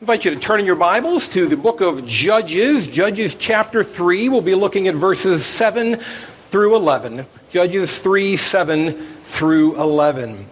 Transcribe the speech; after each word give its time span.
invite 0.00 0.24
you 0.24 0.30
to 0.30 0.40
turn 0.40 0.58
in 0.58 0.64
your 0.64 0.76
Bibles 0.76 1.28
to 1.28 1.46
the 1.46 1.58
book 1.58 1.82
of 1.82 2.06
Judges, 2.06 2.88
Judges 2.88 3.34
chapter 3.34 3.84
3. 3.84 4.30
We'll 4.30 4.40
be 4.40 4.54
looking 4.54 4.88
at 4.88 4.94
verses 4.94 5.44
7 5.44 6.00
through 6.48 6.74
11. 6.74 7.26
Judges 7.50 7.98
3, 7.98 8.34
7 8.34 8.94
through 9.22 9.78
11. 9.78 10.48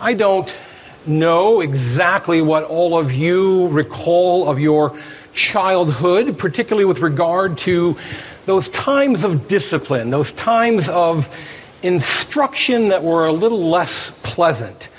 I 0.00 0.14
don't 0.14 0.56
know 1.04 1.62
exactly 1.62 2.42
what 2.42 2.62
all 2.62 2.96
of 2.96 3.12
you 3.12 3.66
recall 3.68 4.48
of 4.48 4.60
your 4.60 4.96
childhood, 5.32 6.38
particularly 6.38 6.84
with 6.84 7.00
regard 7.00 7.58
to 7.58 7.96
those 8.44 8.68
times 8.68 9.24
of 9.24 9.48
discipline, 9.48 10.10
those 10.10 10.32
times 10.32 10.88
of 10.88 11.36
instruction 11.82 12.90
that 12.90 13.02
were 13.02 13.26
a 13.26 13.32
little 13.32 13.68
less 13.68 14.12
pleasant. 14.22 14.89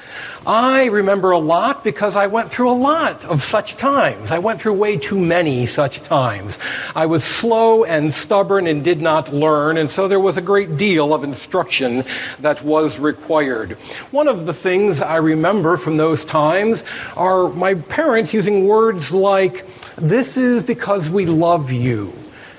I 0.46 0.86
remember 0.86 1.32
a 1.32 1.38
lot 1.38 1.84
because 1.84 2.16
I 2.16 2.28
went 2.28 2.52
through 2.52 2.72
a 2.72 2.74
lot 2.74 3.26
of 3.26 3.44
such 3.44 3.76
times. 3.76 4.32
I 4.32 4.40
went 4.40 4.62
through 4.62 4.74
way 4.74 4.98
too 4.98 5.20
many 5.20 5.66
such 5.66 6.02
times. 6.02 6.58
I 6.96 7.06
was 7.06 7.24
slow 7.24 7.84
and 7.84 8.14
stubborn 8.14 8.68
and 8.68 8.84
did 8.84 9.02
not 9.02 9.34
learn, 9.34 9.78
and 9.78 9.90
so 9.90 10.08
there 10.08 10.20
was 10.20 10.38
a 10.38 10.42
great 10.42 10.78
deal 10.78 11.14
of 11.14 11.24
instruction 11.24 12.04
that 12.40 12.64
was 12.64 13.00
required. 13.00 13.74
One 14.12 14.28
of 14.28 14.46
the 14.46 14.54
things 14.54 15.02
I 15.02 15.18
remember 15.18 15.78
from 15.78 15.98
those 15.98 16.26
times 16.26 16.84
are 17.16 17.50
my 17.50 17.76
parents 17.76 18.34
using 18.34 18.68
words 18.68 19.14
like, 19.14 19.68
This 19.98 20.38
is 20.38 20.64
because 20.64 21.10
we 21.10 21.26
love 21.26 21.72
you. 21.72 22.14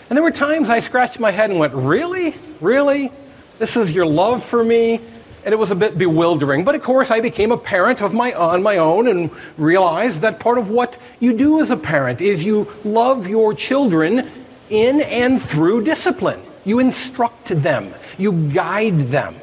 And 0.08 0.16
there 0.16 0.22
were 0.22 0.30
times 0.30 0.69
I 0.69 0.80
scratched 0.80 1.19
my 1.19 1.30
head 1.30 1.50
and 1.50 1.58
went, 1.58 1.74
Really? 1.74 2.34
Really? 2.60 3.10
This 3.58 3.77
is 3.77 3.92
your 3.92 4.06
love 4.06 4.42
for 4.42 4.64
me? 4.64 5.00
And 5.45 5.52
it 5.52 5.59
was 5.59 5.70
a 5.70 5.77
bit 5.77 5.98
bewildering. 5.98 6.64
But 6.64 6.74
of 6.74 6.82
course, 6.82 7.10
I 7.10 7.20
became 7.20 7.52
a 7.52 7.59
parent 7.59 8.02
of 8.02 8.14
my 8.14 8.33
on 8.33 8.62
my 8.62 8.77
own 8.77 9.09
and 9.09 9.30
realized 9.56 10.23
that 10.23 10.41
part 10.41 10.59
of 10.59 10.70
what 10.70 10.98
you 11.20 11.33
do 11.33 11.61
as 11.61 11.70
a 11.70 11.77
parent 11.77 12.20
is 12.20 12.44
you 12.44 12.69
love 12.84 13.28
your 13.28 13.55
children 13.55 14.28
in 14.70 15.00
and 15.03 15.41
through 15.41 15.83
discipline. 15.83 16.41
You 16.64 16.78
instruct 16.78 17.48
them, 17.48 17.92
you 18.19 18.33
guide 18.33 19.08
them, 19.08 19.34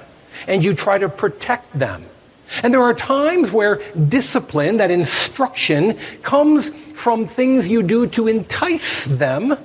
and 0.47 0.63
you 0.63 0.73
try 0.73 0.97
to 0.97 1.09
protect 1.09 1.77
them. 1.77 2.05
And 2.63 2.73
there 2.73 2.81
are 2.81 2.93
times 2.93 3.51
where 3.51 3.81
discipline, 3.93 4.77
that 4.77 4.89
instruction, 4.89 5.97
comes 6.23 6.69
from 6.69 7.25
things 7.25 7.67
you 7.67 7.83
do 7.83 8.07
to 8.07 8.27
entice 8.27 9.05
them. 9.05 9.55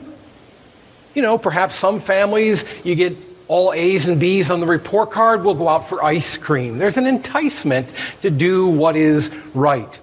You 1.14 1.22
know, 1.22 1.38
perhaps 1.38 1.76
some 1.76 2.00
families 2.00 2.64
you 2.84 2.94
get 2.94 3.16
all 3.48 3.72
A's 3.72 4.06
and 4.06 4.18
B's 4.18 4.50
on 4.50 4.60
the 4.60 4.66
report 4.66 5.10
card, 5.10 5.44
we'll 5.44 5.54
go 5.54 5.68
out 5.68 5.88
for 5.88 6.02
ice 6.02 6.36
cream. 6.36 6.78
There's 6.78 6.96
an 6.96 7.06
enticement 7.06 7.92
to 8.22 8.30
do 8.30 8.68
what 8.68 8.96
is 8.96 9.30
right. 9.54 10.00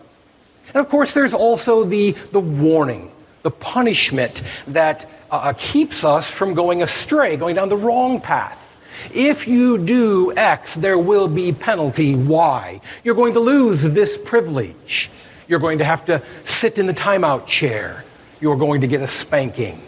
And 0.73 0.77
of 0.77 0.89
course, 0.89 1.13
there's 1.13 1.33
also 1.33 1.83
the, 1.83 2.11
the 2.31 2.39
warning, 2.39 3.11
the 3.43 3.51
punishment 3.51 4.43
that 4.67 5.05
uh, 5.31 5.35
uh, 5.35 5.53
keeps 5.57 6.03
us 6.03 6.29
from 6.31 6.53
going 6.53 6.81
astray, 6.83 7.35
going 7.37 7.55
down 7.55 7.69
the 7.69 7.77
wrong 7.77 8.21
path. 8.21 8.77
If 9.13 9.47
you 9.47 9.77
do 9.79 10.33
X, 10.35 10.75
there 10.75 10.99
will 10.99 11.27
be 11.27 11.51
penalty 11.51 12.15
Y. 12.15 12.81
You're 13.03 13.15
going 13.15 13.33
to 13.33 13.39
lose 13.39 13.83
this 13.83 14.17
privilege. 14.17 15.09
You're 15.47 15.59
going 15.59 15.79
to 15.79 15.83
have 15.83 16.05
to 16.05 16.21
sit 16.43 16.77
in 16.77 16.85
the 16.85 16.93
timeout 16.93 17.47
chair. 17.47 18.05
You're 18.39 18.57
going 18.57 18.81
to 18.81 18.87
get 18.87 19.01
a 19.01 19.07
spanking. 19.07 19.81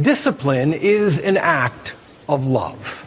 Discipline 0.00 0.72
is 0.72 1.18
an 1.18 1.36
act 1.36 1.94
of 2.28 2.46
love. 2.46 3.06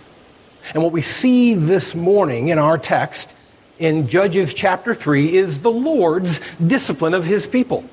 And 0.74 0.84
what 0.84 0.92
we 0.92 1.02
see 1.02 1.54
this 1.54 1.96
morning 1.96 2.50
in 2.50 2.58
our 2.60 2.78
text 2.78 3.36
in 3.80 4.08
Judges 4.08 4.54
chapter 4.54 4.94
3 4.94 5.34
is 5.34 5.62
the 5.62 5.72
Lord's 5.72 6.42
discipline 6.60 7.14
of 7.14 7.26
his 7.26 7.48
people. 7.48 7.84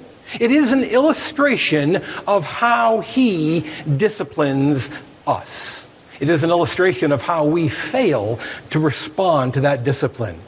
It 0.40 0.50
is 0.50 0.72
an 0.72 0.82
illustration 0.82 2.02
of 2.26 2.44
how 2.44 3.00
he 3.00 3.64
disciplines 3.96 4.90
us. 5.26 5.86
It 6.18 6.28
is 6.28 6.42
an 6.42 6.50
illustration 6.50 7.12
of 7.12 7.22
how 7.22 7.44
we 7.44 7.68
fail 7.68 8.38
to 8.70 8.80
respond 8.80 9.54
to 9.54 9.60
that 9.60 9.84
discipline. 9.84 10.40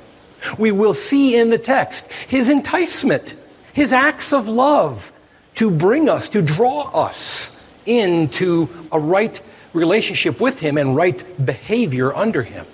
We 0.59 0.72
will 0.72 0.94
see 0.94 1.37
in 1.37 1.50
the 1.50 1.59
text 1.59 2.11
his 2.12 2.49
enticement, 2.49 3.34
his 3.72 3.93
acts 3.93 4.33
of 4.33 4.49
love 4.49 5.12
to 5.56 5.71
bring 5.71 6.09
us, 6.09 6.28
to 6.31 6.43
draw 6.43 6.83
us 6.91 7.55
into 7.87 8.69
a 8.93 8.99
right 8.99 9.41
relationship 9.73 10.41
with 10.41 10.61
Him 10.61 10.79
and 10.79 10.97
right 10.97 11.23
behavior 11.45 12.15
under 12.15 12.43
Him. 12.43 12.67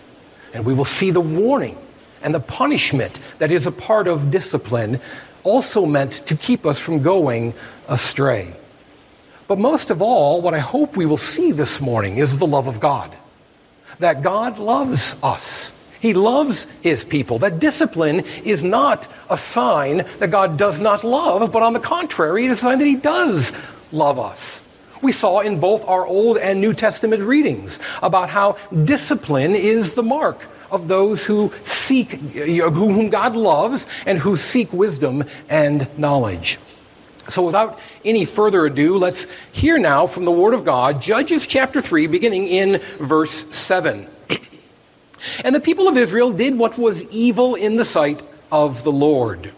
And 0.53 0.65
we 0.65 0.75
will 0.75 0.84
see 0.84 1.10
the 1.10 1.21
warning 1.21 1.78
and 2.22 2.34
the 2.34 2.41
punishment 2.41 3.21
that 3.38 3.50
is 3.50 3.66
a 3.66 3.71
part 3.72 4.09
of 4.09 4.31
discipline, 4.31 5.00
also 5.43 5.84
meant 5.84 6.12
to 6.27 6.34
keep 6.34 6.65
us 6.65 6.81
from 6.81 7.03
going 7.03 7.55
astray. 7.88 8.56
But 9.47 9.59
most 9.59 9.91
of 9.91 10.00
all, 10.00 10.41
what 10.41 10.55
I 10.55 10.59
hope 10.59 10.97
we 10.97 11.05
will 11.05 11.19
see 11.19 11.53
this 11.53 11.81
morning 11.81 12.16
is 12.16 12.38
the 12.38 12.47
love 12.47 12.66
of 12.66 12.81
God. 12.81 13.15
That 13.99 14.22
God 14.22 14.59
loves 14.59 15.16
us. 15.22 15.72
He 16.00 16.15
loves 16.15 16.66
his 16.81 17.05
people. 17.05 17.38
That 17.38 17.59
discipline 17.59 18.25
is 18.43 18.62
not 18.62 19.06
a 19.28 19.37
sign 19.37 20.06
that 20.19 20.31
God 20.31 20.56
does 20.56 20.81
not 20.81 21.05
love, 21.05 21.53
but 21.53 21.62
on 21.62 21.75
the 21.75 21.81
contrary, 21.81 22.47
it 22.47 22.50
is 22.50 22.59
a 22.59 22.62
sign 22.62 22.78
that 22.78 22.87
he 22.87 22.97
does 22.97 23.53
love 23.93 24.19
us 24.19 24.62
we 25.04 25.12
saw 25.12 25.41
in 25.41 25.60
both 25.60 25.87
our 25.87 26.04
Old 26.04 26.38
and 26.38 26.60
New 26.60 26.72
Testament 26.72 27.22
readings 27.22 27.78
about 28.03 28.31
how 28.31 28.56
discipline 28.84 29.54
is 29.54 29.94
the 29.94 30.03
mark 30.03 30.48
of 30.70 30.88
those 30.88 31.25
who 31.25 31.53
seek, 31.62 32.10
whom 32.10 33.10
God 33.10 33.37
loves, 33.37 33.87
and 34.06 34.19
who 34.19 34.37
seek 34.37 34.72
wisdom 34.72 35.22
and 35.48 35.87
knowledge. 35.97 36.59
So, 37.28 37.43
without 37.43 37.78
any 38.04 38.25
further 38.25 38.66
ado, 38.66 38.98
let's 38.98 39.26
hear 39.53 39.78
now 39.78 40.06
from 40.06 40.25
the 40.25 40.31
Word 40.31 40.53
of 40.53 40.64
God, 40.64 41.00
Judges 41.00 41.47
chapter 41.47 41.81
3, 41.81 42.06
beginning 42.06 42.48
in 42.48 42.82
verse 42.98 43.47
7. 43.54 44.09
and 45.44 45.54
the 45.54 45.60
people 45.60 45.87
of 45.87 45.97
Israel 45.97 46.32
did 46.32 46.59
what 46.59 46.76
was 46.76 47.03
evil 47.09 47.54
in 47.54 47.76
the 47.76 47.84
sight 47.84 48.22
of 48.50 48.84
the 48.84 48.93
Lord. 48.93 49.53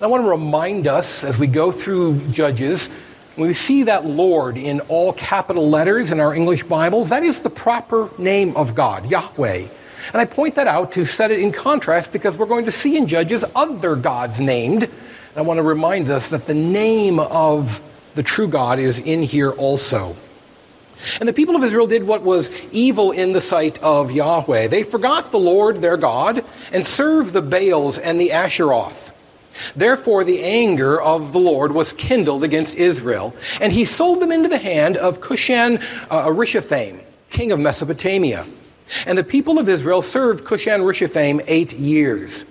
I 0.00 0.06
want 0.06 0.24
to 0.24 0.30
remind 0.30 0.88
us 0.88 1.24
as 1.24 1.38
we 1.38 1.46
go 1.46 1.70
through 1.70 2.18
Judges 2.32 2.90
when 3.36 3.48
we 3.48 3.54
see 3.54 3.84
that 3.84 4.04
Lord 4.04 4.58
in 4.58 4.80
all 4.82 5.12
capital 5.12 5.70
letters 5.70 6.10
in 6.10 6.20
our 6.20 6.34
English 6.34 6.64
Bibles, 6.64 7.08
that 7.08 7.22
is 7.22 7.42
the 7.42 7.50
proper 7.50 8.10
name 8.18 8.56
of 8.56 8.74
God, 8.74 9.10
Yahweh. 9.10 9.66
And 10.12 10.20
I 10.20 10.24
point 10.24 10.56
that 10.56 10.66
out 10.66 10.92
to 10.92 11.04
set 11.04 11.30
it 11.30 11.40
in 11.40 11.52
contrast 11.52 12.12
because 12.12 12.36
we're 12.36 12.46
going 12.46 12.66
to 12.66 12.72
see 12.72 12.96
in 12.96 13.06
Judges 13.06 13.44
other 13.54 13.96
gods 13.96 14.40
named. 14.40 14.82
And 14.82 14.92
I 15.36 15.42
want 15.42 15.58
to 15.58 15.62
remind 15.62 16.10
us 16.10 16.30
that 16.30 16.46
the 16.46 16.54
name 16.54 17.20
of 17.20 17.82
the 18.14 18.22
true 18.22 18.48
God 18.48 18.78
is 18.78 18.98
in 18.98 19.22
here 19.22 19.50
also. 19.50 20.16
And 21.18 21.28
the 21.28 21.32
people 21.32 21.56
of 21.56 21.64
Israel 21.64 21.86
did 21.86 22.04
what 22.04 22.22
was 22.22 22.50
evil 22.70 23.12
in 23.12 23.32
the 23.32 23.40
sight 23.40 23.82
of 23.82 24.12
Yahweh. 24.12 24.68
They 24.68 24.82
forgot 24.82 25.30
the 25.30 25.38
Lord 25.38 25.78
their 25.78 25.96
God 25.96 26.44
and 26.70 26.86
served 26.86 27.32
the 27.32 27.42
Baals 27.42 27.98
and 27.98 28.20
the 28.20 28.28
Asheroth. 28.28 29.11
Therefore, 29.76 30.24
the 30.24 30.42
anger 30.42 31.00
of 31.00 31.32
the 31.32 31.38
Lord 31.38 31.72
was 31.72 31.92
kindled 31.92 32.44
against 32.44 32.74
Israel, 32.74 33.34
and 33.60 33.72
he 33.72 33.84
sold 33.84 34.20
them 34.20 34.32
into 34.32 34.48
the 34.48 34.58
hand 34.58 34.96
of 34.96 35.20
Cushan 35.20 35.76
uh, 36.10 36.26
Rishathaim, 36.26 37.00
king 37.30 37.52
of 37.52 37.60
Mesopotamia. 37.60 38.46
And 39.06 39.16
the 39.16 39.24
people 39.24 39.58
of 39.58 39.68
Israel 39.68 40.02
served 40.02 40.44
Cushan 40.44 40.80
Rishathaim 40.80 41.42
eight 41.46 41.72
years. 41.74 42.44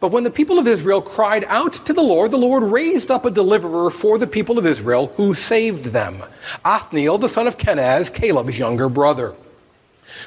But 0.00 0.08
when 0.12 0.24
the 0.24 0.30
people 0.30 0.58
of 0.58 0.66
Israel 0.66 1.02
cried 1.02 1.44
out 1.44 1.74
to 1.74 1.92
the 1.92 2.02
Lord, 2.02 2.30
the 2.30 2.38
Lord 2.38 2.62
raised 2.62 3.10
up 3.10 3.26
a 3.26 3.30
deliverer 3.30 3.90
for 3.90 4.18
the 4.18 4.26
people 4.26 4.58
of 4.58 4.66
Israel 4.66 5.12
who 5.16 5.34
saved 5.34 5.86
them 5.86 6.22
Othniel, 6.64 7.18
the 7.18 7.28
son 7.28 7.46
of 7.46 7.58
Kenaz, 7.58 8.12
Caleb's 8.12 8.58
younger 8.58 8.88
brother. 8.88 9.34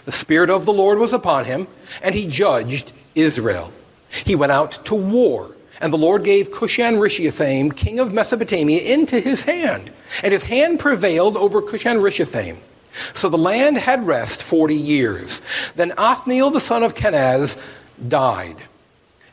The 0.06 0.12
Spirit 0.12 0.50
of 0.50 0.66
the 0.66 0.74
Lord 0.74 1.00
was 1.00 1.14
upon 1.14 1.46
him, 1.46 1.68
and 2.02 2.14
he 2.14 2.28
judged 2.28 2.92
Israel. 3.16 3.74
He 4.26 4.36
went 4.36 4.52
out 4.52 4.86
to 4.86 4.96
war 4.96 5.56
and 5.82 5.94
the 5.94 5.98
Lord 5.98 6.24
gave 6.24 6.52
Cushan 6.52 6.96
Rishathaim, 6.96 7.76
king 7.76 8.00
of 8.00 8.14
Mesopotamia, 8.14 8.82
into 8.82 9.20
his 9.20 9.42
hand. 9.42 9.92
And 10.24 10.34
his 10.34 10.44
hand 10.44 10.80
prevailed 10.80 11.38
over 11.38 11.62
Cushan 11.62 12.02
Rishathaim. 12.02 12.58
So 13.14 13.30
the 13.30 13.38
land 13.38 13.78
had 13.78 14.08
rest 14.08 14.42
40 14.42 14.76
years. 14.76 15.42
Then 15.76 15.94
Othniel, 15.98 16.50
the 16.50 16.60
son 16.60 16.84
of 16.84 16.96
Kenaz, 16.96 17.58
died. 18.08 18.58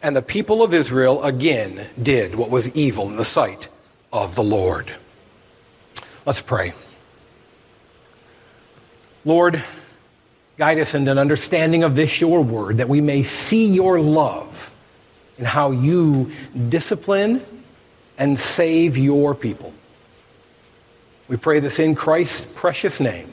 And 0.02 0.14
the 0.14 0.22
people 0.22 0.62
of 0.62 0.74
Israel 0.74 1.22
again 1.22 1.88
did 2.02 2.34
what 2.34 2.50
was 2.50 2.68
evil 2.74 3.08
in 3.08 3.16
the 3.16 3.24
sight 3.24 3.68
of 4.12 4.34
the 4.34 4.44
Lord. 4.44 4.92
Let's 6.26 6.42
pray. 6.42 6.74
Lord, 9.24 9.64
guide 10.58 10.78
us 10.78 10.94
in 10.94 11.08
an 11.08 11.16
understanding 11.16 11.84
of 11.84 11.94
this 11.94 12.20
your 12.20 12.42
word, 12.42 12.78
that 12.78 12.88
we 12.88 13.00
may 13.00 13.22
see 13.22 13.66
your 13.66 13.98
love 14.00 14.73
in 15.38 15.44
how 15.44 15.70
you 15.70 16.30
discipline 16.68 17.44
and 18.18 18.38
save 18.38 18.96
your 18.96 19.34
people. 19.34 19.72
We 21.28 21.36
pray 21.36 21.60
this 21.60 21.78
in 21.78 21.94
Christ's 21.94 22.46
precious 22.54 23.00
name. 23.00 23.32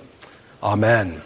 Amen. 0.63 1.21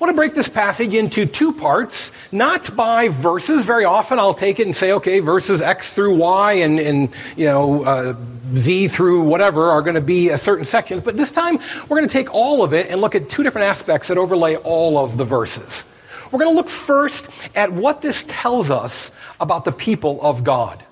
I 0.00 0.04
want 0.04 0.10
to 0.12 0.16
break 0.16 0.34
this 0.34 0.48
passage 0.48 0.94
into 0.94 1.26
two 1.26 1.52
parts, 1.52 2.10
not 2.32 2.74
by 2.74 3.08
verses. 3.08 3.66
Very 3.66 3.84
often 3.84 4.18
I'll 4.18 4.32
take 4.32 4.58
it 4.58 4.66
and 4.66 4.74
say, 4.74 4.92
okay, 4.92 5.20
verses 5.20 5.60
X 5.60 5.94
through 5.94 6.16
Y 6.16 6.52
and, 6.54 6.80
and 6.80 7.10
you 7.36 7.44
know, 7.44 7.84
uh, 7.84 8.14
Z 8.56 8.88
through 8.88 9.24
whatever 9.24 9.68
are 9.68 9.82
going 9.82 9.96
to 9.96 10.00
be 10.00 10.30
a 10.30 10.38
certain 10.38 10.64
sections. 10.64 11.02
But 11.02 11.18
this 11.18 11.30
time 11.30 11.58
we're 11.88 11.98
going 11.98 12.08
to 12.08 12.12
take 12.12 12.32
all 12.32 12.64
of 12.64 12.72
it 12.72 12.90
and 12.90 13.02
look 13.02 13.14
at 13.14 13.28
two 13.28 13.42
different 13.42 13.66
aspects 13.66 14.08
that 14.08 14.16
overlay 14.16 14.56
all 14.56 14.96
of 14.96 15.18
the 15.18 15.24
verses. 15.24 15.84
We're 16.30 16.38
going 16.38 16.52
to 16.52 16.56
look 16.56 16.68
first 16.68 17.28
at 17.54 17.72
what 17.72 18.02
this 18.02 18.24
tells 18.28 18.70
us 18.70 19.10
about 19.40 19.64
the 19.64 19.72
people 19.72 20.20
of 20.22 20.44
God. 20.44 20.82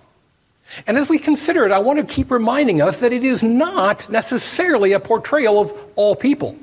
And 0.86 0.98
as 0.98 1.08
we 1.08 1.18
consider 1.18 1.64
it, 1.64 1.72
I 1.72 1.78
want 1.78 1.98
to 1.98 2.04
keep 2.04 2.30
reminding 2.30 2.82
us 2.82 3.00
that 3.00 3.12
it 3.12 3.24
is 3.24 3.42
not 3.42 4.08
necessarily 4.10 4.92
a 4.92 5.00
portrayal 5.00 5.60
of 5.60 5.72
all 5.96 6.14
people. 6.14 6.58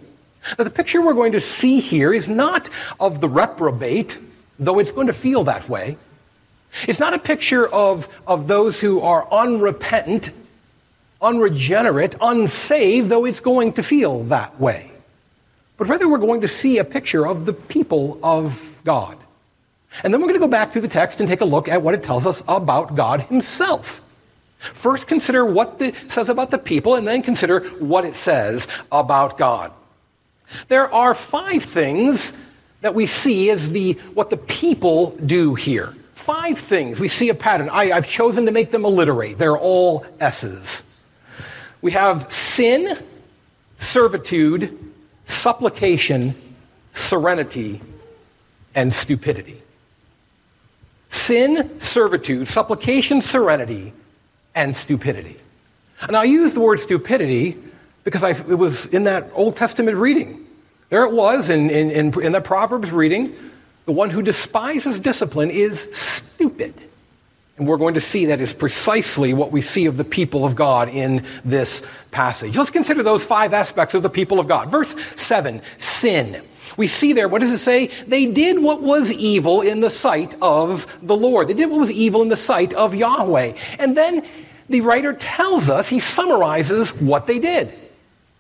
Now, 0.58 0.64
the 0.64 0.70
picture 0.70 1.02
we're 1.02 1.16
going 1.16 1.32
to 1.32 1.40
see 1.40 1.80
here 1.80 2.14
is 2.14 2.30
not 2.30 2.70
of 3.00 3.20
the 3.20 3.28
reprobate, 3.28 4.20
though 4.60 4.78
it's 4.80 4.92
going 4.92 5.08
to 5.08 5.14
feel 5.14 5.44
that 5.46 5.68
way. 5.68 5.98
It's 6.88 7.00
not 7.00 7.14
a 7.14 7.20
picture 7.20 7.68
of, 7.68 8.08
of 8.28 8.48
those 8.48 8.80
who 8.80 9.02
are 9.02 9.28
unrepentant, 9.32 10.30
unregenerate, 11.22 12.16
unsaved, 12.22 13.10
though 13.10 13.26
it's 13.26 13.40
going 13.40 13.74
to 13.74 13.84
feel 13.84 14.24
that 14.26 14.60
way. 14.60 14.92
But 15.78 15.88
rather, 15.88 16.08
we're 16.08 16.18
going 16.18 16.42
to 16.42 16.48
see 16.48 16.78
a 16.78 16.84
picture 16.84 17.28
of 17.28 17.46
the 17.46 17.54
people 17.54 18.20
of 18.24 18.80
God. 18.84 19.18
And 20.04 20.14
then 20.14 20.22
we're 20.22 20.28
going 20.28 20.40
to 20.40 20.46
go 20.46 20.48
back 20.48 20.72
through 20.72 20.82
the 20.82 20.88
text 20.88 21.20
and 21.20 21.30
take 21.30 21.42
a 21.42 21.46
look 21.46 21.68
at 21.68 21.82
what 21.82 21.94
it 21.94 22.04
tells 22.04 22.26
us 22.26 22.44
about 22.48 22.96
God 22.96 23.22
Himself. 23.22 24.02
First, 24.60 25.08
consider 25.08 25.46
what 25.46 25.82
it 25.82 25.96
says 26.10 26.30
about 26.30 26.52
the 26.52 26.58
people, 26.58 26.96
and 26.96 27.08
then 27.08 27.22
consider 27.22 27.60
what 27.80 28.06
it 28.06 28.16
says 28.16 28.68
about 28.92 29.38
God. 29.38 29.72
There 30.68 30.94
are 30.94 31.14
five 31.14 31.64
things 31.64 32.34
that 32.82 32.96
we 32.96 33.06
see 33.06 33.50
as 33.50 33.72
the, 33.72 33.94
what 34.14 34.30
the 34.30 34.38
people 34.38 35.12
do 35.26 35.56
here. 35.56 35.94
Five 36.14 36.58
things. 36.58 37.00
We 37.00 37.08
see 37.08 37.30
a 37.30 37.36
pattern. 37.36 37.70
I, 37.70 37.92
I've 37.92 38.08
chosen 38.08 38.46
to 38.46 38.52
make 38.52 38.72
them 38.72 38.86
alliterate. 38.86 39.38
They're 39.38 39.58
all 39.58 40.06
S's. 40.20 40.84
We 41.82 41.92
have 41.92 42.32
sin, 42.32 42.98
servitude, 43.78 44.78
supplication, 45.26 46.36
serenity, 46.92 47.82
and 48.74 48.94
stupidity. 48.94 49.62
Sin, 51.10 51.80
servitude, 51.80 52.48
supplication, 52.48 53.22
serenity, 53.22 53.94
and 54.54 54.76
stupidity. 54.76 55.38
And 56.02 56.16
I 56.16 56.26
use 56.26 56.54
the 56.54 56.60
word 56.60 56.80
stupidity 56.80 57.58
because 58.04 58.24
I, 58.24 58.32
it 58.32 58.58
was 58.58 58.86
in 58.88 59.06
that 59.06 59.30
Old 59.34 59.56
Testament 59.56 59.98
reading. 59.98 60.46
There 60.90 61.04
it 61.04 61.14
was 61.14 61.50
in, 61.50 61.70
in, 61.70 61.92
in, 61.92 62.22
in 62.22 62.32
the 62.32 62.42
Proverbs 62.42 62.92
reading. 62.92 63.36
The 63.86 63.92
one 63.92 64.10
who 64.10 64.22
despises 64.22 65.00
discipline 65.00 65.50
is 65.50 65.88
stupid. 65.92 66.74
And 67.58 67.68
we're 67.68 67.78
going 67.78 67.94
to 67.94 68.02
see 68.02 68.26
that 68.26 68.42
is 68.42 68.54
precisely 68.54 69.34
what 69.34 69.52
we 69.52 69.62
see 69.62 69.86
of 69.86 69.96
the 69.96 70.04
people 70.04 70.44
of 70.44 70.56
God 70.56 70.90
in 70.90 71.26
this 71.46 71.84
passage. 72.12 72.58
Let's 72.58 72.70
consider 72.70 73.02
those 73.02 73.24
five 73.24 73.54
aspects 73.54 73.94
of 73.94 74.04
the 74.04 74.10
people 74.10 74.40
of 74.40 74.48
God. 74.48 74.70
Verse 74.70 74.94
7 75.16 75.62
sin. 75.78 76.44
We 76.76 76.88
see 76.88 77.14
there, 77.14 77.30
what 77.30 77.40
does 77.40 77.54
it 77.54 77.60
say? 77.60 77.88
They 78.08 78.26
did 78.26 78.62
what 78.62 78.82
was 78.82 79.10
evil 79.14 79.62
in 79.62 79.80
the 79.80 79.90
sight 79.90 80.36
of 80.42 80.86
the 81.02 81.16
Lord. 81.16 81.48
They 81.48 81.54
did 81.54 81.70
what 81.70 81.80
was 81.80 81.92
evil 81.92 82.22
in 82.22 82.28
the 82.28 82.36
sight 82.36 82.74
of 82.74 82.94
Yahweh. 82.94 83.54
And 83.80 83.96
then 83.96 84.26
the 84.68 84.82
writer 84.82 85.14
tells 85.14 85.70
us, 85.70 85.88
he 85.88 86.00
summarizes 86.00 86.94
what 86.94 87.28
they 87.28 87.40
did. 87.40 87.74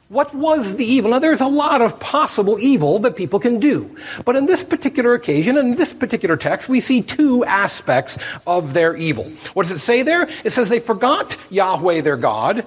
What 0.09 0.35
was 0.35 0.75
the 0.75 0.85
evil? 0.85 1.11
Now, 1.11 1.19
there's 1.19 1.41
a 1.41 1.47
lot 1.47 1.81
of 1.81 1.99
possible 1.99 2.59
evil 2.59 2.99
that 2.99 3.15
people 3.15 3.39
can 3.39 3.59
do. 3.59 3.95
But 4.23 4.35
in 4.35 4.45
this 4.45 4.63
particular 4.63 5.15
occasion, 5.15 5.57
in 5.57 5.75
this 5.75 5.95
particular 5.95 6.37
text, 6.37 6.69
we 6.69 6.79
see 6.79 7.01
two 7.01 7.43
aspects 7.45 8.19
of 8.45 8.73
their 8.73 8.95
evil. 8.95 9.31
What 9.53 9.63
does 9.63 9.71
it 9.71 9.79
say 9.79 10.03
there? 10.03 10.29
It 10.43 10.51
says 10.51 10.69
they 10.69 10.79
forgot 10.79 11.37
Yahweh 11.49 12.01
their 12.01 12.17
God 12.17 12.65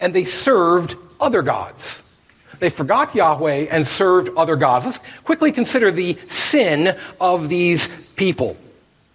and 0.00 0.12
they 0.12 0.24
served 0.24 0.96
other 1.20 1.42
gods. 1.42 2.02
They 2.58 2.70
forgot 2.70 3.14
Yahweh 3.14 3.68
and 3.70 3.86
served 3.86 4.30
other 4.36 4.56
gods. 4.56 4.86
Let's 4.86 5.00
quickly 5.24 5.52
consider 5.52 5.92
the 5.92 6.18
sin 6.26 6.98
of 7.20 7.48
these 7.48 7.88
people. 8.16 8.56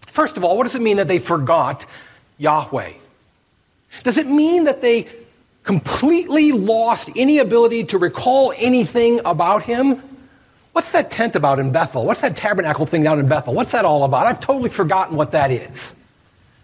First 0.08 0.38
of 0.38 0.46
all, 0.46 0.58
what 0.58 0.64
does 0.64 0.76
it 0.76 0.82
mean 0.82 0.98
that 0.98 1.08
they 1.08 1.20
forgot 1.20 1.86
Yahweh? 2.38 2.94
Does 4.04 4.18
it 4.18 4.28
mean 4.28 4.66
that 4.66 4.82
they 4.82 5.08
completely 5.64 6.52
lost 6.52 7.10
any 7.16 7.40
ability 7.40 7.86
to 7.86 7.98
recall 7.98 8.54
anything 8.58 9.22
about 9.26 9.64
him? 9.64 10.02
What's 10.74 10.92
that 10.92 11.12
tent 11.12 11.36
about 11.36 11.60
in 11.60 11.72
Bethel? 11.72 12.06
What's 12.06 12.22
that 12.22 12.36
tabernacle 12.36 12.86
thing 12.86 13.04
down 13.04 13.20
in 13.20 13.28
Bethel? 13.28 13.54
What's 13.54 13.72
that 13.72 13.86
all 13.86 14.04
about? 14.04 14.28
I've 14.28 14.40
totally 14.40 14.70
forgotten 14.70 15.18
what 15.18 15.32
that 15.32 15.52
is. 15.52 15.96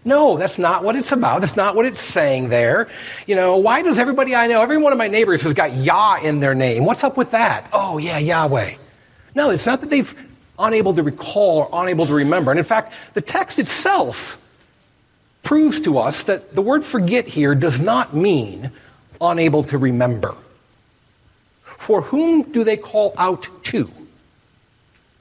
No, 0.04 0.38
that's 0.38 0.58
not 0.58 0.84
what 0.84 0.96
it's 0.96 1.12
about. 1.12 1.40
That's 1.40 1.56
not 1.56 1.76
what 1.76 1.84
it's 1.84 2.00
saying 2.00 2.48
there. 2.48 2.88
You 3.26 3.34
know, 3.34 3.58
why 3.58 3.82
does 3.82 3.98
everybody 3.98 4.34
I 4.34 4.46
know, 4.46 4.62
every 4.62 4.78
one 4.78 4.92
of 4.92 4.98
my 4.98 5.08
neighbors 5.08 5.42
has 5.42 5.52
got 5.52 5.74
Yah 5.74 6.18
in 6.22 6.40
their 6.40 6.54
name? 6.54 6.86
What's 6.86 7.04
up 7.04 7.16
with 7.16 7.32
that? 7.32 7.68
Oh, 7.72 7.98
yeah, 7.98 8.18
Yahweh. 8.18 8.76
No, 9.34 9.50
it's 9.50 9.66
not 9.66 9.80
that 9.82 9.90
they've 9.90 10.14
unable 10.58 10.94
to 10.94 11.02
recall 11.02 11.68
or 11.70 11.82
unable 11.84 12.06
to 12.06 12.14
remember. 12.14 12.50
And 12.50 12.58
in 12.58 12.64
fact, 12.64 12.92
the 13.14 13.20
text 13.20 13.58
itself 13.58 14.38
proves 15.42 15.80
to 15.80 15.98
us 15.98 16.24
that 16.24 16.54
the 16.54 16.62
word 16.62 16.84
forget 16.84 17.26
here 17.26 17.54
does 17.54 17.78
not 17.78 18.14
mean 18.14 18.70
unable 19.20 19.64
to 19.64 19.78
remember. 19.78 20.34
For 21.62 22.02
whom 22.02 22.42
do 22.42 22.64
they 22.64 22.76
call 22.76 23.14
out 23.16 23.48
to 23.64 23.90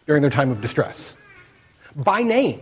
during 0.05 0.21
their 0.21 0.31
time 0.31 0.51
of 0.51 0.61
distress? 0.61 1.15
By 1.95 2.23
name, 2.23 2.59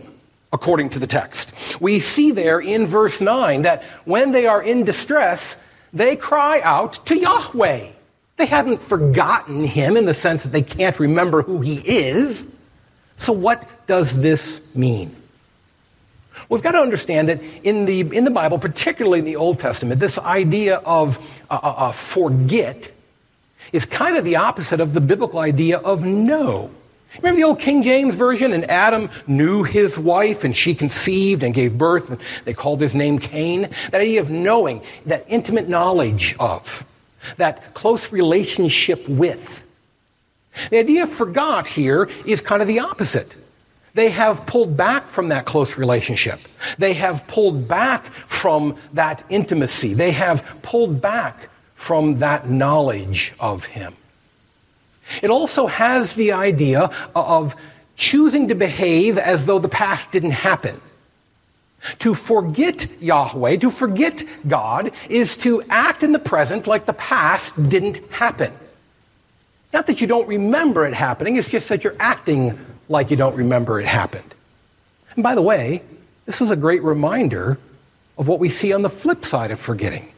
according 0.52 0.90
to 0.90 0.98
the 0.98 1.06
text. 1.06 1.52
We 1.80 1.98
see 2.00 2.30
there 2.30 2.60
in 2.60 2.86
verse 2.86 3.20
9 3.20 3.62
that 3.62 3.82
when 4.04 4.32
they 4.32 4.46
are 4.46 4.62
in 4.62 4.84
distress, 4.84 5.58
they 5.92 6.16
cry 6.16 6.60
out 6.62 7.04
to 7.06 7.18
Yahweh. 7.18 7.88
They 8.36 8.46
haven't 8.46 8.82
forgotten 8.82 9.64
him 9.64 9.96
in 9.96 10.04
the 10.04 10.14
sense 10.14 10.42
that 10.42 10.52
they 10.52 10.62
can't 10.62 10.98
remember 11.00 11.42
who 11.42 11.60
he 11.60 11.76
is. 11.76 12.46
So, 13.16 13.32
what 13.32 13.66
does 13.86 14.20
this 14.20 14.62
mean? 14.74 15.14
We've 16.48 16.62
got 16.62 16.72
to 16.72 16.78
understand 16.78 17.28
that 17.28 17.40
in 17.62 17.86
the, 17.86 18.00
in 18.00 18.24
the 18.24 18.30
Bible, 18.30 18.58
particularly 18.58 19.18
in 19.18 19.24
the 19.24 19.36
Old 19.36 19.58
Testament, 19.58 20.00
this 20.00 20.18
idea 20.18 20.76
of 20.76 21.18
uh, 21.50 21.58
uh, 21.62 21.74
uh, 21.76 21.92
forget 21.92 22.92
is 23.72 23.84
kind 23.84 24.16
of 24.16 24.24
the 24.24 24.36
opposite 24.36 24.80
of 24.80 24.92
the 24.92 25.00
biblical 25.00 25.40
idea 25.40 25.78
of 25.78 26.04
know. 26.04 26.70
Remember 27.18 27.36
the 27.36 27.44
old 27.44 27.58
King 27.58 27.82
James 27.82 28.14
Version? 28.14 28.52
And 28.52 28.64
Adam 28.70 29.10
knew 29.26 29.62
his 29.62 29.98
wife, 29.98 30.44
and 30.44 30.54
she 30.54 30.74
conceived 30.74 31.42
and 31.42 31.54
gave 31.54 31.78
birth, 31.78 32.10
and 32.10 32.20
they 32.44 32.52
called 32.52 32.80
his 32.80 32.94
name 32.94 33.18
Cain. 33.18 33.70
That 33.90 34.00
idea 34.00 34.20
of 34.20 34.30
knowing, 34.30 34.82
that 35.06 35.24
intimate 35.28 35.68
knowledge 35.68 36.36
of, 36.38 36.84
that 37.38 37.74
close 37.74 38.12
relationship 38.12 39.08
with. 39.08 39.64
The 40.70 40.78
idea 40.78 41.04
of 41.04 41.10
forgot 41.10 41.68
here 41.68 42.08
is 42.24 42.40
kind 42.40 42.62
of 42.62 42.68
the 42.68 42.80
opposite. 42.80 43.34
They 43.96 44.10
have 44.10 44.44
pulled 44.44 44.76
back 44.76 45.08
from 45.08 45.30
that 45.30 45.46
close 45.46 45.78
relationship. 45.78 46.38
They 46.76 46.92
have 46.92 47.26
pulled 47.28 47.66
back 47.66 48.12
from 48.28 48.76
that 48.92 49.24
intimacy. 49.30 49.94
They 49.94 50.10
have 50.10 50.44
pulled 50.60 51.00
back 51.00 51.48
from 51.76 52.18
that 52.18 52.50
knowledge 52.50 53.32
of 53.40 53.64
Him. 53.64 53.94
It 55.22 55.30
also 55.30 55.66
has 55.66 56.12
the 56.12 56.32
idea 56.32 56.90
of 57.14 57.56
choosing 57.96 58.48
to 58.48 58.54
behave 58.54 59.16
as 59.16 59.46
though 59.46 59.58
the 59.58 59.70
past 59.70 60.10
didn't 60.10 60.32
happen. 60.32 60.78
To 62.00 62.14
forget 62.14 62.86
Yahweh, 63.00 63.56
to 63.56 63.70
forget 63.70 64.22
God, 64.46 64.90
is 65.08 65.38
to 65.38 65.62
act 65.70 66.02
in 66.02 66.12
the 66.12 66.18
present 66.18 66.66
like 66.66 66.84
the 66.84 66.92
past 66.92 67.70
didn't 67.70 67.96
happen. 68.10 68.52
Not 69.72 69.86
that 69.86 70.02
you 70.02 70.06
don't 70.06 70.28
remember 70.28 70.84
it 70.84 70.92
happening, 70.92 71.36
it's 71.36 71.48
just 71.48 71.70
that 71.70 71.82
you're 71.82 71.96
acting 71.98 72.58
like 72.88 73.10
you 73.10 73.16
don't 73.16 73.36
remember 73.36 73.80
it 73.80 73.86
happened. 73.86 74.34
And 75.14 75.22
by 75.22 75.34
the 75.34 75.42
way, 75.42 75.82
this 76.26 76.40
is 76.40 76.50
a 76.50 76.56
great 76.56 76.82
reminder 76.82 77.58
of 78.18 78.28
what 78.28 78.38
we 78.38 78.48
see 78.48 78.72
on 78.72 78.82
the 78.82 78.90
flip 78.90 79.24
side 79.24 79.50
of 79.50 79.60
forgetting. 79.60 80.12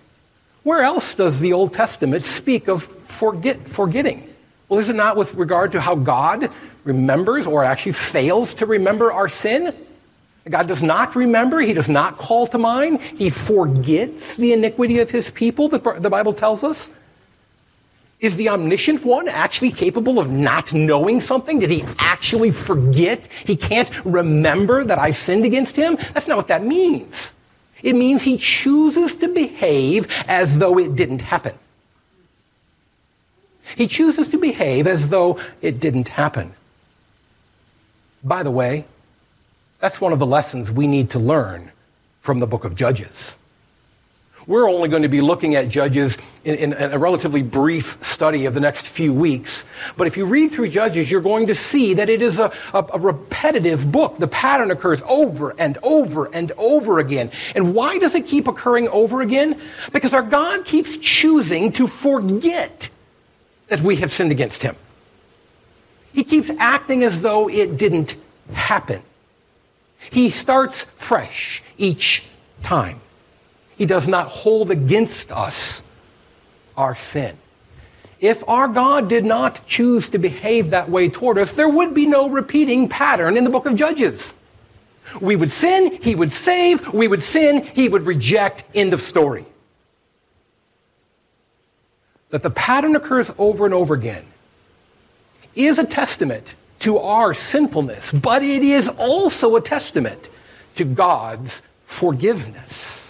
Where 0.63 0.83
else 0.83 1.15
does 1.15 1.41
the 1.41 1.53
Old 1.53 1.73
Testament 1.73 2.25
speak 2.25 2.69
of 2.69 2.85
forget, 3.05 3.69
forgetting? 3.69 4.29
Well, 4.69 4.81
is 4.81 4.91
it 4.91 4.97
not 4.97 5.17
with 5.17 5.35
regard 5.35 5.73
to 5.73 5.81
how 5.81 5.95
God 5.95 6.51
remembers 6.85 7.47
or 7.47 7.65
actually 7.65 7.93
fails 7.93 8.55
to 8.55 8.67
remember 8.67 9.13
our 9.13 9.29
sin? 9.29 9.75
God 10.49 10.67
does 10.67 10.83
not 10.83 11.15
remember. 11.15 11.61
He 11.61 11.75
does 11.75 11.89
not 11.89 12.19
call 12.19 12.47
to 12.49 12.59
mind. 12.59 13.01
He 13.03 13.31
forgets 13.31 14.37
the 14.37 14.53
iniquity 14.53 14.99
of 15.01 15.11
his 15.11 15.31
people, 15.31 15.69
the, 15.69 15.79
the 15.99 16.11
Bible 16.11 16.33
tells 16.33 16.65
us. 16.65 16.91
Is 18.21 18.37
the 18.37 18.49
omniscient 18.49 19.05
one 19.05 19.29
actually 19.29 19.71
capable 19.71 20.19
of 20.19 20.31
not 20.31 20.73
knowing 20.73 21.21
something? 21.21 21.61
Did 21.61 21.71
he 21.71 21.85
actually 21.99 22.51
forget? 22.51 23.29
He 23.45 23.55
can't 23.55 23.91
remember 24.05 24.85
that 24.85 24.99
I 24.99 25.13
sinned 25.13 25.45
against 25.45 25.77
him? 25.77 25.97
That's 26.15 26.27
not 26.27 26.37
what 26.37 26.49
that 26.49 26.65
means. 26.65 27.33
It 27.83 27.95
means 27.95 28.23
he 28.23 28.37
chooses 28.37 29.15
to 29.17 29.29
behave 29.29 30.09
as 30.27 30.59
though 30.59 30.79
it 30.79 30.97
didn't 30.97 31.23
happen. 31.23 31.55
He 33.77 33.87
chooses 33.87 34.27
to 34.29 34.39
behave 34.39 34.87
as 34.89 35.11
though 35.11 35.39
it 35.61 35.79
didn't 35.79 36.09
happen. 36.09 36.55
By 38.25 38.43
the 38.43 38.51
way, 38.51 38.85
that's 39.79 40.01
one 40.01 40.13
of 40.13 40.19
the 40.19 40.27
lessons 40.27 40.73
we 40.73 40.89
need 40.89 41.11
to 41.11 41.21
learn 41.21 41.71
from 42.21 42.41
the 42.41 42.47
book 42.49 42.65
of 42.65 42.75
Judges. 42.75 43.37
We're 44.49 44.67
only 44.67 44.89
going 44.89 45.03
to 45.03 45.11
be 45.11 45.21
looking 45.21 45.57
at 45.57 45.69
Judges 45.69 46.17
in, 46.43 46.55
in, 46.55 46.73
a 46.73 46.99
relatively 46.99 47.43
brief 47.43 48.03
study 48.03 48.47
of 48.47 48.55
the 48.55 48.61
next 48.61 48.87
few 48.87 49.13
weeks. 49.13 49.67
But 49.99 50.07
if 50.07 50.17
you 50.17 50.25
read 50.25 50.53
through 50.53 50.71
Judges, 50.71 51.11
you're 51.11 51.21
going 51.21 51.49
to 51.49 51.55
see 51.55 51.93
that 51.93 52.09
it 52.09 52.23
is 52.23 52.39
a, 52.39 52.51
a, 52.73 52.87
a 52.95 52.99
repetitive 52.99 53.93
book. 53.93 54.17
The 54.17 54.27
pattern 54.27 54.71
occurs 54.71 55.03
over 55.07 55.55
and 55.59 55.77
over 55.83 56.35
and 56.35 56.51
over 56.57 56.99
again. 56.99 57.31
And 57.55 57.75
why 57.75 57.99
does 57.99 58.15
it 58.15 58.25
keep 58.25 58.49
occurring 58.49 58.89
over 58.89 59.21
again? 59.21 59.61
Because 59.93 60.15
our 60.15 60.23
God 60.23 60.65
keeps 60.65 60.97
choosing 60.97 61.71
to 61.73 61.87
forget 61.87 62.89
that 63.69 63.81
we 63.83 63.97
have 63.97 64.11
sinned 64.11 64.33
against 64.33 64.63
Him. 64.63 64.77
He 66.15 66.25
keeps 66.25 66.49
acting 66.59 67.05
as 67.05 67.21
though 67.21 67.51
it 67.51 67.77
didn't 67.77 68.17
happen. 68.55 69.03
He 70.09 70.31
starts 70.31 70.87
fresh 70.97 71.63
each 71.77 72.25
time. 72.63 73.03
He 73.79 73.87
does 73.87 74.09
not 74.09 74.27
hold 74.29 74.73
against 74.73 75.31
us 75.31 75.83
our 76.77 76.97
sin. 76.97 77.39
If 78.21 78.47
our 78.49 78.67
God 78.67 79.09
did 79.09 79.25
not 79.25 79.65
choose 79.67 80.09
to 80.09 80.19
behave 80.19 80.71
that 80.71 80.91
way 80.91 81.09
toward 81.09 81.39
us, 81.39 81.55
there 81.55 81.69
would 81.69 81.95
be 81.95 82.05
no 82.05 82.29
repeating 82.29 82.89
pattern 82.89 83.37
in 83.37 83.45
the 83.45 83.51
book 83.51 83.67
of 83.67 83.77
Judges. 83.77 84.35
We 85.21 85.37
would 85.37 85.53
sin, 85.53 85.99
he 86.03 86.17
would 86.17 86.33
save, 86.33 86.93
we 86.93 87.07
would 87.07 87.23
sin, 87.23 87.65
he 87.65 87.89
would 87.89 88.05
reject, 88.05 88.65
end 88.75 88.93
of 88.93 89.01
story. 89.01 89.47
That 92.31 92.43
the 92.43 92.51
pattern 92.51 92.97
occurs 92.97 93.31
over 93.39 93.65
and 93.65 93.73
over 93.73 93.95
again 93.95 94.27
is 95.55 95.79
a 95.79 95.85
testament 95.85 96.57
to 96.81 96.99
our 96.99 97.33
sinfulness, 97.33 98.13
but 98.13 98.43
it 98.43 98.63
is 98.63 98.89
also 98.89 99.57
a 99.57 99.61
testament 99.61 100.31
to 100.75 100.85
God's 100.85 101.63
forgiveness. 101.85 103.08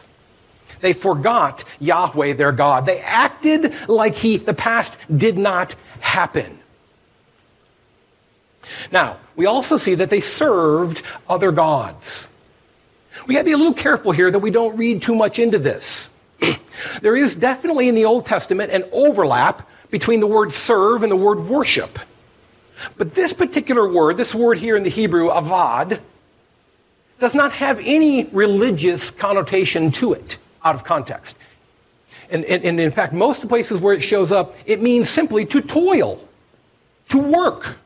They 0.81 0.93
forgot 0.93 1.65
Yahweh, 1.81 2.35
their 2.35 2.53
God. 2.53 2.87
They 2.87 3.01
acted 3.01 3.75
like 3.89 4.15
he, 4.15 4.37
the 4.37 4.55
past 4.55 4.99
did 5.15 5.39
not 5.39 5.75
happen. 6.01 6.59
Now, 8.93 9.19
we 9.37 9.47
also 9.47 9.77
see 9.77 9.95
that 9.97 10.11
they 10.11 10.21
served 10.21 11.03
other 11.29 11.53
gods. 11.53 12.29
We 13.27 13.35
got 13.35 13.41
to 13.41 13.45
be 13.45 13.53
a 13.53 13.57
little 13.57 13.75
careful 13.75 14.13
here 14.13 14.31
that 14.31 14.39
we 14.39 14.51
don't 14.51 14.77
read 14.77 15.03
too 15.03 15.15
much 15.15 15.39
into 15.39 15.59
this. 15.59 16.11
there 17.03 17.17
is 17.17 17.35
definitely 17.35 17.89
in 17.89 17.95
the 17.95 18.05
Old 18.05 18.27
Testament 18.27 18.71
an 18.73 18.85
overlap 18.93 19.69
between 19.91 20.21
the 20.21 20.27
word 20.27 20.53
serve 20.53 21.03
and 21.03 21.11
the 21.11 21.17
word 21.17 21.41
worship. 21.41 21.99
But 22.97 23.15
this 23.15 23.33
particular 23.33 23.89
word, 23.89 24.17
this 24.17 24.35
word 24.35 24.59
here 24.59 24.77
in 24.77 24.83
the 24.83 24.91
Hebrew, 24.91 25.31
avad, 25.31 26.01
does 27.19 27.35
not 27.35 27.53
have 27.53 27.81
any 27.83 28.25
religious 28.27 29.11
connotation 29.11 29.91
to 29.93 30.13
it 30.13 30.39
out 30.65 30.75
of 30.75 30.85
context. 30.85 31.37
And, 32.31 32.45
and, 32.45 32.65
and, 32.65 32.79
in 32.79 32.91
fact, 32.91 33.13
most 33.13 33.39
of 33.39 33.43
the 33.43 33.49
places 33.49 33.79
where 33.79 33.95
it 33.95 34.03
shows 34.03 34.33
up, 34.33 34.55
it 34.67 34.83
means 34.83 35.09
simply 35.09 35.47
to 35.47 35.61
toil, 35.61 36.23
to 37.09 37.19
work. 37.19 37.79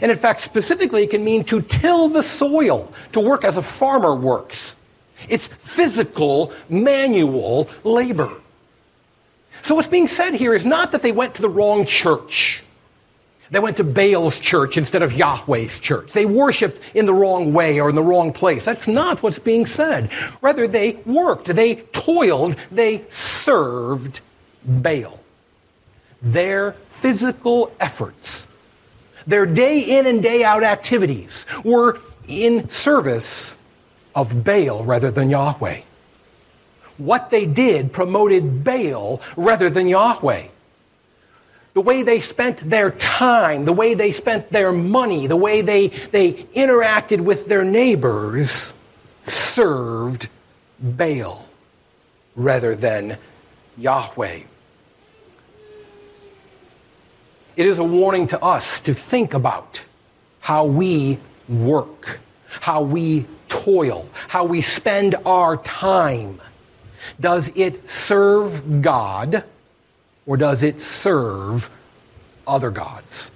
And 0.00 0.12
in 0.12 0.16
fact, 0.16 0.40
specifically, 0.40 1.02
it 1.02 1.10
can 1.10 1.24
mean 1.24 1.42
to 1.44 1.60
till 1.60 2.08
the 2.08 2.22
soil, 2.22 2.92
to 3.12 3.20
work 3.20 3.44
as 3.44 3.56
a 3.56 3.62
farmer 3.62 4.14
works. 4.14 4.76
It's 5.28 5.48
physical, 5.48 6.52
manual 6.68 7.68
labor. 7.82 8.40
So 9.62 9.74
what's 9.74 9.88
being 9.88 10.06
said 10.06 10.34
here 10.34 10.54
is 10.54 10.64
not 10.64 10.92
that 10.92 11.02
they 11.02 11.12
went 11.12 11.34
to 11.34 11.42
the 11.42 11.50
wrong 11.50 11.84
church 11.84 12.62
they 13.50 13.58
went 13.58 13.76
to 13.78 13.84
Baal's 13.84 14.38
church 14.38 14.76
instead 14.76 15.02
of 15.02 15.12
Yahweh's 15.12 15.80
church. 15.80 16.12
They 16.12 16.26
worshiped 16.26 16.80
in 16.94 17.06
the 17.06 17.14
wrong 17.14 17.52
way 17.52 17.80
or 17.80 17.88
in 17.88 17.96
the 17.96 18.02
wrong 18.02 18.32
place. 18.32 18.64
That's 18.64 18.86
not 18.86 19.22
what's 19.22 19.40
being 19.40 19.66
said. 19.66 20.10
Rather, 20.40 20.68
they 20.68 20.92
worked, 21.04 21.46
they 21.46 21.76
toiled, 21.76 22.56
they 22.70 23.04
served 23.08 24.20
Baal. 24.64 25.18
Their 26.22 26.72
physical 26.88 27.72
efforts, 27.80 28.46
their 29.26 29.46
day 29.46 29.98
in 29.98 30.06
and 30.06 30.22
day 30.22 30.44
out 30.44 30.62
activities 30.62 31.44
were 31.64 31.98
in 32.28 32.68
service 32.68 33.56
of 34.14 34.44
Baal 34.44 34.84
rather 34.84 35.10
than 35.10 35.28
Yahweh. 35.28 35.80
What 36.98 37.30
they 37.30 37.46
did 37.46 37.92
promoted 37.92 38.62
Baal 38.62 39.20
rather 39.36 39.70
than 39.70 39.88
Yahweh 39.88 40.48
the 41.74 41.80
way 41.80 42.02
they 42.02 42.20
spent 42.20 42.68
their 42.68 42.90
time, 42.90 43.64
the 43.64 43.72
way 43.72 43.94
they 43.94 44.10
spent 44.10 44.50
their 44.50 44.72
money, 44.72 45.26
the 45.26 45.36
way 45.36 45.60
they, 45.60 45.88
they 45.88 46.32
interacted 46.32 47.20
with 47.20 47.46
their 47.46 47.64
neighbors 47.64 48.74
served 49.22 50.28
Baal 50.80 51.46
rather 52.34 52.74
than 52.74 53.18
Yahweh. 53.78 54.40
It 57.56 57.66
is 57.66 57.78
a 57.78 57.84
warning 57.84 58.26
to 58.28 58.42
us 58.42 58.80
to 58.80 58.94
think 58.94 59.34
about 59.34 59.84
how 60.40 60.64
we 60.64 61.18
work, 61.48 62.20
how 62.48 62.82
we 62.82 63.26
toil, 63.48 64.08
how 64.28 64.44
we 64.44 64.60
spend 64.60 65.14
our 65.26 65.56
time. 65.58 66.40
Does 67.20 67.50
it 67.54 67.88
serve 67.88 68.82
God? 68.82 69.44
Or 70.30 70.36
does 70.36 70.62
it 70.62 70.80
serve 70.80 71.68
other 72.46 72.70
gods? 72.70 73.32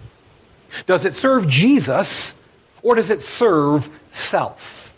Does 0.86 1.04
it 1.04 1.16
serve 1.16 1.48
Jesus 1.48 2.36
or 2.82 2.94
does 2.94 3.10
it 3.10 3.20
serve 3.20 3.90
self? 4.10 4.94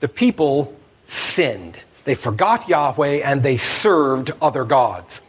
The 0.00 0.08
people 0.08 0.74
sinned. 1.04 1.78
They 2.04 2.14
forgot 2.14 2.70
Yahweh 2.70 3.20
and 3.22 3.42
they 3.42 3.58
served 3.58 4.30
other 4.40 4.64
gods. 4.64 5.20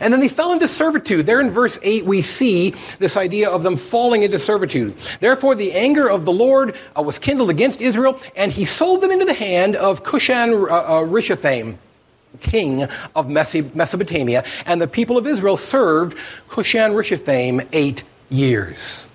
And 0.00 0.12
then 0.12 0.18
they 0.18 0.28
fell 0.28 0.52
into 0.52 0.66
servitude. 0.66 1.26
There 1.26 1.40
in 1.40 1.52
verse 1.52 1.78
8, 1.80 2.04
we 2.04 2.20
see 2.20 2.70
this 2.98 3.16
idea 3.16 3.50
of 3.50 3.62
them 3.62 3.76
falling 3.76 4.24
into 4.24 4.40
servitude. 4.40 4.96
Therefore, 5.20 5.54
the 5.54 5.74
anger 5.74 6.10
of 6.10 6.24
the 6.24 6.32
Lord 6.32 6.74
uh, 6.98 7.02
was 7.02 7.20
kindled 7.20 7.50
against 7.50 7.80
Israel, 7.80 8.18
and 8.34 8.50
he 8.50 8.64
sold 8.64 9.00
them 9.02 9.12
into 9.12 9.26
the 9.26 9.32
hand 9.32 9.76
of 9.76 10.02
Cushan 10.02 10.50
uh, 10.50 10.74
uh, 10.74 11.00
Rishathaim 11.02 11.78
king 12.40 12.86
of 13.16 13.28
Mesopotamia, 13.28 14.44
and 14.66 14.80
the 14.80 14.88
people 14.88 15.18
of 15.18 15.26
Israel 15.26 15.56
served 15.56 16.16
Cushan 16.48 16.92
Rishathaim 16.92 17.66
eight 17.72 18.04
years. 18.28 19.08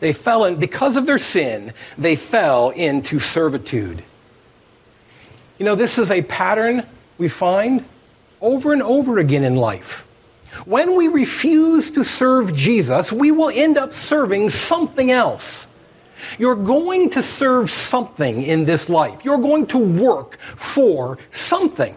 They 0.00 0.12
fell 0.12 0.44
in, 0.44 0.56
because 0.56 0.96
of 0.96 1.06
their 1.06 1.18
sin, 1.18 1.72
they 1.96 2.16
fell 2.16 2.70
into 2.70 3.18
servitude. 3.18 4.02
You 5.58 5.64
know, 5.64 5.74
this 5.74 5.98
is 5.98 6.10
a 6.10 6.22
pattern 6.22 6.86
we 7.18 7.28
find 7.28 7.84
over 8.40 8.72
and 8.72 8.82
over 8.82 9.18
again 9.18 9.44
in 9.44 9.56
life. 9.56 10.06
When 10.64 10.96
we 10.96 11.08
refuse 11.08 11.90
to 11.92 12.04
serve 12.04 12.54
Jesus, 12.56 13.12
we 13.12 13.30
will 13.30 13.50
end 13.50 13.78
up 13.78 13.94
serving 13.94 14.50
something 14.50 15.10
else. 15.10 15.66
You're 16.38 16.56
going 16.56 17.10
to 17.10 17.22
serve 17.22 17.70
something 17.70 18.42
in 18.42 18.64
this 18.64 18.88
life. 18.88 19.24
You're 19.24 19.38
going 19.38 19.66
to 19.68 19.78
work 19.78 20.38
for 20.56 21.18
something. 21.30 21.96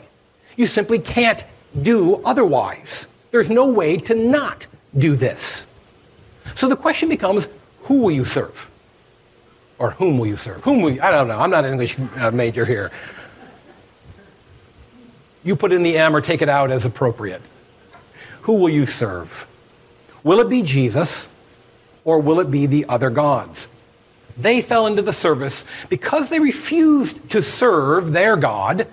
You 0.57 0.67
simply 0.67 0.99
can't 0.99 1.43
do 1.81 2.15
otherwise. 2.23 3.07
There's 3.31 3.49
no 3.49 3.67
way 3.67 3.97
to 3.97 4.15
not 4.15 4.67
do 4.97 5.15
this. 5.15 5.65
So 6.55 6.69
the 6.69 6.75
question 6.75 7.09
becomes 7.09 7.49
who 7.83 7.99
will 7.99 8.11
you 8.11 8.25
serve? 8.25 8.69
Or 9.79 9.91
whom 9.91 10.17
will 10.17 10.27
you 10.27 10.37
serve? 10.37 10.63
Whom 10.63 10.81
will 10.81 10.91
you, 10.91 11.01
I 11.01 11.11
don't 11.11 11.27
know. 11.27 11.39
I'm 11.39 11.49
not 11.49 11.65
an 11.65 11.71
English 11.71 11.97
uh, 12.17 12.31
major 12.31 12.65
here. 12.65 12.91
You 15.43 15.55
put 15.55 15.73
in 15.73 15.83
the 15.83 15.97
M 15.97 16.15
or 16.15 16.21
take 16.21 16.41
it 16.41 16.49
out 16.49 16.71
as 16.71 16.85
appropriate. 16.85 17.41
Who 18.43 18.53
will 18.53 18.69
you 18.69 18.85
serve? 18.85 19.47
Will 20.23 20.39
it 20.39 20.49
be 20.49 20.61
Jesus 20.61 21.27
or 22.05 22.19
will 22.19 22.39
it 22.39 22.49
be 22.49 22.65
the 22.65 22.85
other 22.87 23.09
gods? 23.09 23.67
They 24.37 24.61
fell 24.61 24.87
into 24.87 25.01
the 25.01 25.13
service 25.13 25.65
because 25.89 26.29
they 26.29 26.39
refused 26.39 27.29
to 27.31 27.41
serve 27.41 28.13
their 28.13 28.35
God. 28.35 28.87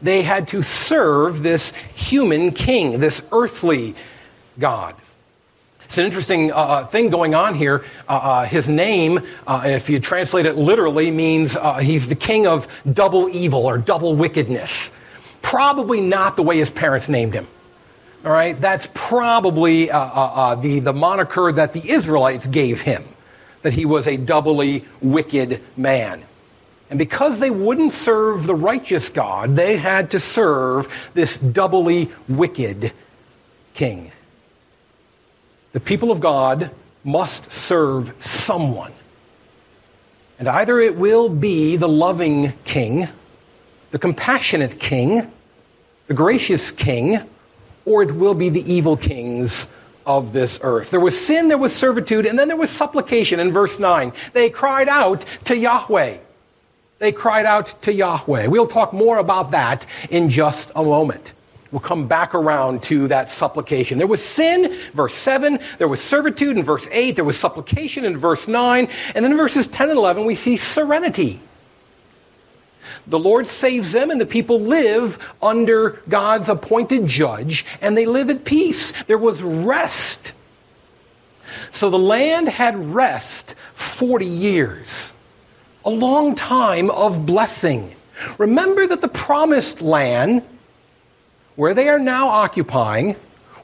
They 0.00 0.22
had 0.22 0.48
to 0.48 0.62
serve 0.62 1.42
this 1.42 1.72
human 1.94 2.52
king, 2.52 3.00
this 3.00 3.22
earthly 3.32 3.94
God. 4.58 4.94
It's 5.84 5.98
an 5.98 6.04
interesting 6.04 6.52
uh, 6.52 6.56
uh 6.56 6.86
thing 6.86 7.10
going 7.10 7.34
on 7.34 7.54
here. 7.54 7.84
Uh, 8.08 8.20
uh, 8.22 8.44
his 8.44 8.68
name, 8.68 9.20
uh, 9.46 9.62
if 9.66 9.88
you 9.88 10.00
translate 10.00 10.44
it 10.44 10.56
literally, 10.56 11.10
means 11.10 11.56
uh, 11.56 11.78
he's 11.78 12.08
the 12.08 12.16
king 12.16 12.46
of 12.46 12.66
double 12.92 13.28
evil 13.28 13.66
or 13.66 13.78
double 13.78 14.14
wickedness. 14.14 14.90
Probably 15.42 16.00
not 16.00 16.36
the 16.36 16.42
way 16.42 16.58
his 16.58 16.70
parents 16.70 17.08
named 17.08 17.34
him. 17.34 17.46
All 18.24 18.32
right, 18.32 18.60
that's 18.60 18.88
probably 18.94 19.86
the, 19.86 20.80
the 20.82 20.92
moniker 20.92 21.52
that 21.52 21.72
the 21.72 21.88
Israelites 21.88 22.48
gave 22.48 22.80
him 22.80 23.04
that 23.66 23.74
he 23.74 23.84
was 23.84 24.06
a 24.06 24.16
doubly 24.16 24.84
wicked 25.00 25.60
man. 25.76 26.22
And 26.88 27.00
because 27.00 27.40
they 27.40 27.50
wouldn't 27.50 27.92
serve 27.92 28.46
the 28.46 28.54
righteous 28.54 29.10
God, 29.10 29.56
they 29.56 29.76
had 29.76 30.12
to 30.12 30.20
serve 30.20 31.10
this 31.14 31.36
doubly 31.36 32.12
wicked 32.28 32.92
king. 33.74 34.12
The 35.72 35.80
people 35.80 36.12
of 36.12 36.20
God 36.20 36.70
must 37.02 37.50
serve 37.50 38.14
someone. 38.20 38.92
And 40.38 40.46
either 40.46 40.78
it 40.78 40.94
will 40.94 41.28
be 41.28 41.74
the 41.74 41.88
loving 41.88 42.52
king, 42.62 43.08
the 43.90 43.98
compassionate 43.98 44.78
king, 44.78 45.28
the 46.06 46.14
gracious 46.14 46.70
king, 46.70 47.20
or 47.84 48.04
it 48.04 48.12
will 48.12 48.34
be 48.34 48.48
the 48.48 48.72
evil 48.72 48.96
kings 48.96 49.66
of 50.06 50.32
this 50.32 50.58
earth. 50.62 50.90
There 50.90 51.00
was 51.00 51.18
sin, 51.18 51.48
there 51.48 51.58
was 51.58 51.74
servitude, 51.74 52.26
and 52.26 52.38
then 52.38 52.48
there 52.48 52.56
was 52.56 52.70
supplication 52.70 53.40
in 53.40 53.52
verse 53.52 53.78
9. 53.78 54.12
They 54.32 54.50
cried 54.50 54.88
out 54.88 55.24
to 55.44 55.56
Yahweh. 55.56 56.18
They 56.98 57.12
cried 57.12 57.44
out 57.44 57.74
to 57.82 57.92
Yahweh. 57.92 58.46
We'll 58.46 58.66
talk 58.66 58.92
more 58.92 59.18
about 59.18 59.50
that 59.50 59.84
in 60.10 60.30
just 60.30 60.72
a 60.74 60.82
moment. 60.82 61.34
We'll 61.72 61.80
come 61.80 62.06
back 62.06 62.34
around 62.34 62.82
to 62.84 63.08
that 63.08 63.30
supplication. 63.30 63.98
There 63.98 64.06
was 64.06 64.24
sin, 64.24 64.74
verse 64.94 65.14
7. 65.14 65.58
There 65.78 65.88
was 65.88 66.00
servitude 66.00 66.56
in 66.56 66.64
verse 66.64 66.86
8. 66.90 67.16
There 67.16 67.24
was 67.24 67.38
supplication 67.38 68.04
in 68.04 68.16
verse 68.16 68.48
9. 68.48 68.88
And 69.14 69.24
then 69.24 69.32
in 69.32 69.36
verses 69.36 69.66
10 69.66 69.90
and 69.90 69.98
11, 69.98 70.24
we 70.24 70.36
see 70.36 70.56
serenity. 70.56 71.40
The 73.06 73.18
Lord 73.18 73.46
saves 73.46 73.92
them, 73.92 74.10
and 74.10 74.20
the 74.20 74.26
people 74.26 74.60
live 74.60 75.34
under 75.42 76.00
God's 76.08 76.48
appointed 76.48 77.06
judge, 77.06 77.64
and 77.80 77.96
they 77.96 78.06
live 78.06 78.30
at 78.30 78.44
peace. 78.44 78.92
There 79.04 79.18
was 79.18 79.42
rest. 79.42 80.32
So 81.72 81.90
the 81.90 81.98
land 81.98 82.48
had 82.48 82.94
rest 82.94 83.54
40 83.74 84.26
years, 84.26 85.12
a 85.84 85.90
long 85.90 86.34
time 86.34 86.90
of 86.90 87.26
blessing. 87.26 87.94
Remember 88.38 88.86
that 88.86 89.00
the 89.00 89.08
promised 89.08 89.82
land, 89.82 90.42
where 91.54 91.74
they 91.74 91.88
are 91.88 91.98
now 91.98 92.28
occupying, 92.28 93.16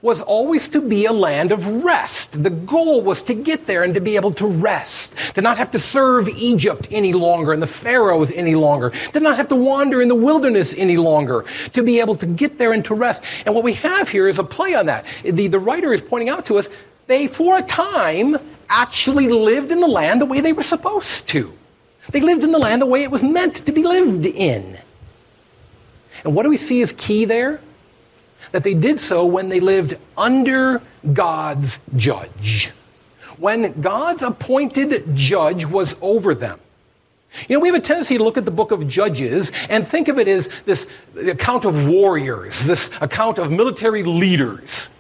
was 0.02 0.20
always 0.20 0.66
to 0.66 0.80
be 0.80 1.06
a 1.06 1.12
land 1.12 1.52
of 1.52 1.84
rest. 1.84 2.42
The 2.42 2.50
goal 2.50 3.02
was 3.02 3.22
to 3.22 3.34
get 3.34 3.66
there 3.66 3.84
and 3.84 3.94
to 3.94 4.00
be 4.00 4.16
able 4.16 4.32
to 4.32 4.46
rest, 4.48 5.14
to 5.36 5.40
not 5.40 5.56
have 5.58 5.70
to 5.70 5.78
serve 5.78 6.28
Egypt 6.28 6.88
any 6.90 7.12
longer 7.12 7.52
and 7.52 7.62
the 7.62 7.68
pharaohs 7.68 8.32
any 8.32 8.56
longer, 8.56 8.92
to 9.12 9.20
not 9.20 9.36
have 9.36 9.46
to 9.48 9.56
wander 9.56 10.02
in 10.02 10.08
the 10.08 10.16
wilderness 10.16 10.74
any 10.76 10.96
longer, 10.96 11.44
to 11.72 11.84
be 11.84 12.00
able 12.00 12.16
to 12.16 12.26
get 12.26 12.58
there 12.58 12.72
and 12.72 12.84
to 12.86 12.94
rest. 12.96 13.22
And 13.46 13.54
what 13.54 13.62
we 13.62 13.74
have 13.74 14.08
here 14.08 14.26
is 14.26 14.40
a 14.40 14.44
play 14.44 14.74
on 14.74 14.86
that. 14.86 15.06
The, 15.22 15.46
the 15.46 15.60
writer 15.60 15.92
is 15.92 16.02
pointing 16.02 16.28
out 16.28 16.46
to 16.46 16.58
us 16.58 16.68
they, 17.06 17.28
for 17.28 17.58
a 17.58 17.62
time, 17.62 18.36
actually 18.68 19.28
lived 19.28 19.70
in 19.70 19.80
the 19.80 19.88
land 19.88 20.20
the 20.20 20.26
way 20.26 20.40
they 20.40 20.52
were 20.52 20.62
supposed 20.62 21.28
to. 21.28 21.52
They 22.10 22.20
lived 22.20 22.42
in 22.42 22.50
the 22.50 22.58
land 22.58 22.82
the 22.82 22.86
way 22.86 23.04
it 23.04 23.10
was 23.10 23.22
meant 23.22 23.56
to 23.66 23.72
be 23.72 23.84
lived 23.84 24.26
in. 24.26 24.78
And 26.24 26.34
what 26.34 26.42
do 26.42 26.48
we 26.48 26.56
see 26.56 26.82
as 26.82 26.92
key 26.92 27.24
there? 27.24 27.60
That 28.50 28.64
they 28.64 28.74
did 28.74 28.98
so 28.98 29.24
when 29.24 29.48
they 29.48 29.60
lived 29.60 29.96
under 30.16 30.82
God's 31.12 31.78
judge. 31.96 32.72
When 33.38 33.80
God's 33.80 34.22
appointed 34.22 35.14
judge 35.14 35.64
was 35.64 35.96
over 36.00 36.34
them. 36.34 36.58
You 37.48 37.56
know, 37.56 37.60
we 37.60 37.68
have 37.68 37.76
a 37.76 37.80
tendency 37.80 38.18
to 38.18 38.24
look 38.24 38.36
at 38.36 38.44
the 38.44 38.50
book 38.50 38.72
of 38.72 38.86
Judges 38.88 39.52
and 39.70 39.86
think 39.86 40.08
of 40.08 40.18
it 40.18 40.28
as 40.28 40.48
this 40.66 40.86
account 41.28 41.64
of 41.64 41.88
warriors, 41.88 42.66
this 42.66 42.90
account 43.00 43.38
of 43.38 43.50
military 43.50 44.02
leaders. 44.02 44.90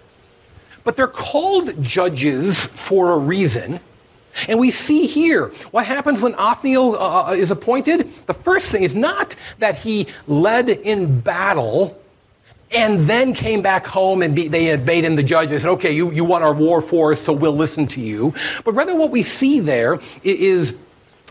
But 0.82 0.96
they're 0.96 1.06
called 1.06 1.82
judges 1.82 2.66
for 2.66 3.12
a 3.12 3.18
reason. 3.18 3.80
And 4.48 4.58
we 4.58 4.70
see 4.70 5.06
here 5.06 5.48
what 5.72 5.84
happens 5.84 6.20
when 6.20 6.34
Othniel 6.36 6.96
uh, 6.96 7.30
uh 7.30 7.32
is 7.32 7.50
appointed. 7.50 8.10
The 8.26 8.34
first 8.34 8.72
thing 8.72 8.82
is 8.82 8.94
not 8.94 9.36
that 9.58 9.78
he 9.80 10.06
led 10.26 10.70
in 10.70 11.20
battle 11.20 12.01
and 12.74 13.00
then 13.00 13.34
came 13.34 13.62
back 13.62 13.86
home 13.86 14.22
and 14.22 14.34
be, 14.34 14.48
they 14.48 14.64
had 14.64 14.86
made 14.86 15.04
him 15.04 15.16
the 15.16 15.22
judge. 15.22 15.50
They 15.50 15.58
said, 15.58 15.70
okay, 15.70 15.92
you, 15.92 16.10
you 16.10 16.24
want 16.24 16.44
our 16.44 16.54
war 16.54 16.80
for 16.80 17.12
us, 17.12 17.20
so 17.20 17.32
we'll 17.32 17.56
listen 17.56 17.86
to 17.88 18.00
you. 18.00 18.34
But 18.64 18.72
rather, 18.72 18.94
what 18.94 19.10
we 19.10 19.22
see 19.22 19.60
there 19.60 20.00
is 20.22 20.74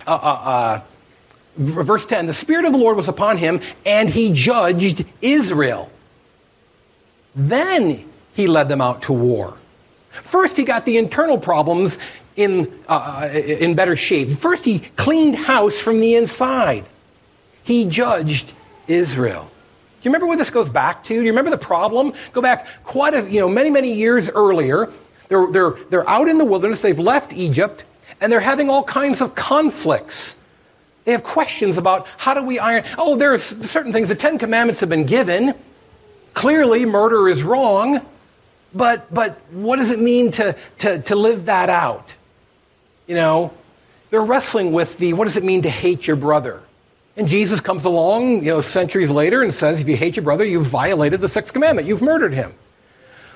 uh, 0.08 0.12
uh, 0.12 0.50
uh, 0.50 0.82
verse 1.58 2.06
10 2.06 2.28
the 2.28 2.34
Spirit 2.34 2.66
of 2.66 2.72
the 2.72 2.78
Lord 2.78 2.98
was 2.98 3.08
upon 3.08 3.38
him, 3.38 3.62
and 3.86 4.10
he 4.10 4.32
judged 4.32 5.06
Israel. 5.22 5.92
Then 7.36 8.10
he 8.34 8.48
led 8.48 8.70
them 8.70 8.82
out 8.82 9.04
to 9.04 9.14
war. 9.14 9.58
First, 10.10 10.58
he 10.58 10.64
got 10.64 10.86
the 10.86 10.98
internal 10.98 11.38
problems 11.38 11.98
in, 12.36 12.72
uh, 12.88 13.30
uh, 13.34 13.38
in 13.38 13.76
better 13.76 13.96
shape. 13.96 14.30
First, 14.30 14.66
he 14.66 14.80
cleaned 14.80 15.36
house 15.36 15.80
from 15.80 16.00
the 16.00 16.16
inside. 16.16 16.86
He 17.64 17.86
judged 17.86 18.54
Israel. 18.88 19.51
Do 20.02 20.10
you 20.10 20.12
remember 20.12 20.26
where 20.26 20.38
this 20.38 20.50
goes 20.50 20.68
back 20.68 21.04
to? 21.04 21.14
Do 21.14 21.22
you 21.22 21.30
remember 21.30 21.52
the 21.52 21.60
problem? 21.60 22.14
Go 22.34 22.42
back 22.42 22.66
quite 22.84 23.14
a, 23.14 23.30
you 23.30 23.40
know, 23.40 23.48
many, 23.48 23.70
many 23.70 23.94
years 23.94 24.32
earlier. 24.32 24.92
They're, 25.28 25.48
they're, 25.52 25.76
they're 25.92 26.10
out 26.10 26.28
in 26.28 26.40
the 26.40 26.46
wilderness. 26.46 26.82
They've 26.82 26.98
left 26.98 27.34
Egypt 27.34 27.86
and 28.20 28.32
they're 28.32 28.40
having 28.40 28.70
all 28.70 28.84
kinds 28.84 29.22
of 29.22 29.36
conflicts. 29.36 30.38
They 31.06 31.12
have 31.12 31.24
questions 31.24 31.78
about 31.78 32.08
how 32.18 32.34
do 32.34 32.42
we 32.42 32.58
iron. 32.58 32.84
Oh, 32.98 33.16
there's 33.16 33.44
certain 33.44 33.94
things. 33.94 34.10
The 34.10 34.16
Ten 34.16 34.40
Commandments 34.40 34.80
have 34.80 34.90
been 34.90 35.06
given. 35.06 35.54
Clearly, 36.34 36.86
murder 36.86 37.30
is 37.30 37.44
wrong. 37.44 38.04
But, 38.74 39.14
but 39.14 39.40
what 39.52 39.76
does 39.78 39.92
it 39.92 40.00
mean 40.00 40.32
to, 40.32 40.56
to, 40.80 41.00
to 41.04 41.16
live 41.16 41.46
that 41.46 41.70
out? 41.70 42.16
You 43.06 43.16
know, 43.16 43.54
they're 44.10 44.24
wrestling 44.24 44.72
with 44.72 44.98
the 44.98 45.14
what 45.14 45.26
does 45.26 45.38
it 45.38 45.44
mean 45.44 45.62
to 45.64 45.70
hate 45.70 46.08
your 46.08 46.16
brother? 46.16 46.62
And 47.18 47.28
Jesus 47.28 47.60
comes 47.60 47.86
along, 47.86 48.44
you 48.44 48.52
know, 48.52 48.62
centuries 48.62 49.10
later 49.10 49.42
and 49.42 49.54
says, 49.54 49.82
if 49.82 49.88
you 49.88 49.98
hate 49.98 50.16
your 50.16 50.24
brother, 50.24 50.46
you've 50.46 50.68
violated 50.68 51.20
the 51.20 51.30
sixth 51.30 51.52
commandment. 51.52 51.88
You've 51.88 52.02
murdered 52.02 52.34
him. 52.34 52.54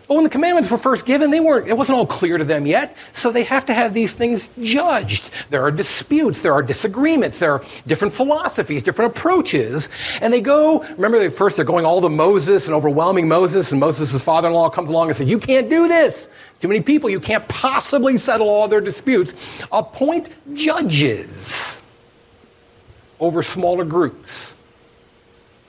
But 0.08 0.14
when 0.14 0.24
the 0.24 0.30
commandments 0.30 0.70
were 0.70 0.78
first 0.78 1.08
given, 1.08 1.32
they 1.32 1.40
weren't, 1.40 1.68
it 1.68 1.76
wasn't 1.76 1.98
all 1.98 2.06
clear 2.06 2.38
to 2.38 2.44
them 2.44 2.68
yet. 2.68 2.96
So 3.14 3.32
they 3.32 3.44
have 3.44 3.66
to 3.66 3.74
have 3.74 3.94
these 3.94 4.14
things 4.14 4.52
judged. 4.62 5.32
There 5.50 5.64
are 5.64 5.72
disputes. 5.72 6.44
There 6.44 6.54
are 6.54 6.62
disagreements. 6.62 7.40
There 7.40 7.54
are 7.54 7.64
different 7.88 8.14
philosophies, 8.14 8.84
different 8.84 9.18
approaches. 9.18 9.90
And 10.22 10.32
they 10.32 10.42
go, 10.42 10.84
remember 10.84 11.18
they 11.18 11.30
first 11.30 11.56
they're 11.56 11.66
going 11.66 11.86
all 11.86 12.02
to 12.02 12.10
Moses 12.10 12.68
and 12.68 12.76
overwhelming 12.76 13.28
Moses. 13.28 13.72
And 13.72 13.80
Moses' 13.80 14.24
father-in-law 14.24 14.70
comes 14.70 14.92
along 14.92 15.08
and 15.08 15.18
says, 15.18 15.28
you 15.28 15.40
can't 15.40 15.72
do 15.72 15.88
this. 15.88 16.30
Too 16.60 16.68
many 16.68 16.82
people. 16.82 17.10
You 17.10 17.20
can't 17.20 17.48
possibly 17.48 18.20
settle 18.20 18.48
all 18.48 18.68
their 18.68 18.82
disputes. 18.82 19.34
Appoint 19.72 20.30
judges 20.54 21.75
over 23.20 23.44
smaller 23.44 23.86
groups. 23.86 24.56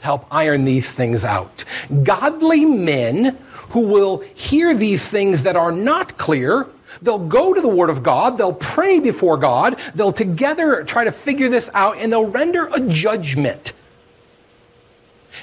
To 0.00 0.04
help 0.04 0.26
iron 0.30 0.64
these 0.64 0.92
things 0.92 1.24
out. 1.24 1.64
Godly 2.02 2.64
men 2.64 3.38
who 3.70 3.80
will 3.80 4.20
hear 4.34 4.74
these 4.74 5.08
things 5.08 5.42
that 5.42 5.56
are 5.56 5.72
not 5.72 6.16
clear, 6.18 6.66
they'll 7.02 7.18
go 7.18 7.52
to 7.52 7.60
the 7.60 7.68
Word 7.68 7.90
of 7.90 8.02
God, 8.02 8.38
they'll 8.38 8.52
pray 8.52 9.00
before 9.00 9.36
God, 9.36 9.78
they'll 9.94 10.12
together 10.12 10.84
try 10.84 11.04
to 11.04 11.12
figure 11.12 11.48
this 11.48 11.68
out, 11.74 11.96
and 11.98 12.12
they'll 12.12 12.26
render 12.26 12.68
a 12.72 12.80
judgment. 12.80 13.72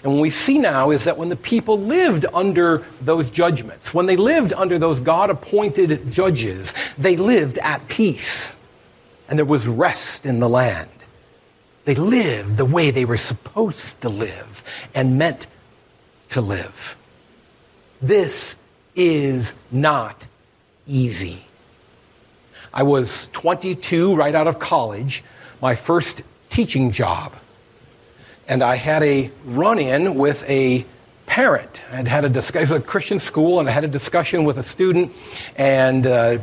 And 0.01 0.13
what 0.13 0.21
we 0.21 0.29
see 0.29 0.57
now 0.57 0.91
is 0.91 1.03
that 1.03 1.17
when 1.17 1.29
the 1.29 1.35
people 1.35 1.79
lived 1.79 2.25
under 2.33 2.83
those 3.01 3.29
judgments, 3.29 3.93
when 3.93 4.05
they 4.05 4.15
lived 4.15 4.51
under 4.53 4.79
those 4.79 4.99
God 4.99 5.29
appointed 5.29 6.11
judges, 6.11 6.73
they 6.97 7.15
lived 7.15 7.57
at 7.59 7.87
peace. 7.87 8.57
And 9.29 9.37
there 9.37 9.45
was 9.45 9.67
rest 9.67 10.25
in 10.25 10.39
the 10.39 10.49
land. 10.49 10.89
They 11.85 11.95
lived 11.95 12.57
the 12.57 12.65
way 12.65 12.91
they 12.91 13.05
were 13.05 13.17
supposed 13.17 13.99
to 14.01 14.09
live 14.09 14.63
and 14.93 15.17
meant 15.17 15.47
to 16.29 16.41
live. 16.41 16.95
This 18.01 18.57
is 18.95 19.53
not 19.71 20.27
easy. 20.87 21.45
I 22.73 22.83
was 22.83 23.29
22 23.33 24.15
right 24.15 24.33
out 24.33 24.47
of 24.47 24.59
college, 24.59 25.23
my 25.61 25.75
first 25.75 26.23
teaching 26.49 26.91
job. 26.91 27.33
And 28.47 28.63
I 28.63 28.75
had 28.75 29.03
a 29.03 29.31
run 29.45 29.79
in 29.79 30.15
with 30.15 30.47
a 30.49 30.85
parent. 31.25 31.81
I'd 31.91 32.07
had 32.07 32.25
a 32.25 32.29
discussion, 32.29 32.75
a 32.75 32.79
Christian 32.81 33.19
school, 33.19 33.59
and 33.59 33.69
I 33.69 33.71
had 33.71 33.83
a 33.83 33.87
discussion 33.87 34.43
with 34.43 34.57
a 34.57 34.63
student, 34.63 35.13
and 35.55 36.05
uh, 36.05 36.39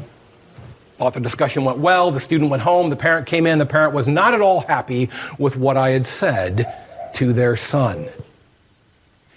Thought 1.01 1.15
the 1.15 1.21
discussion 1.21 1.65
went 1.65 1.79
well. 1.79 2.11
The 2.11 2.21
student 2.21 2.51
went 2.51 2.63
home. 2.63 2.91
The 2.91 2.95
parent 2.95 3.27
came 3.27 3.47
in. 3.47 3.59
The 3.59 3.65
parent 3.65 3.95
was 3.95 4.07
not 4.07 4.35
at 4.35 4.43
all 4.43 4.61
happy 4.61 5.09
with 5.39 5.57
what 5.57 5.79
I 5.79 5.93
had 5.93 6.07
said 6.07 6.71
to 7.15 7.33
their 7.33 7.57
son. 7.57 8.07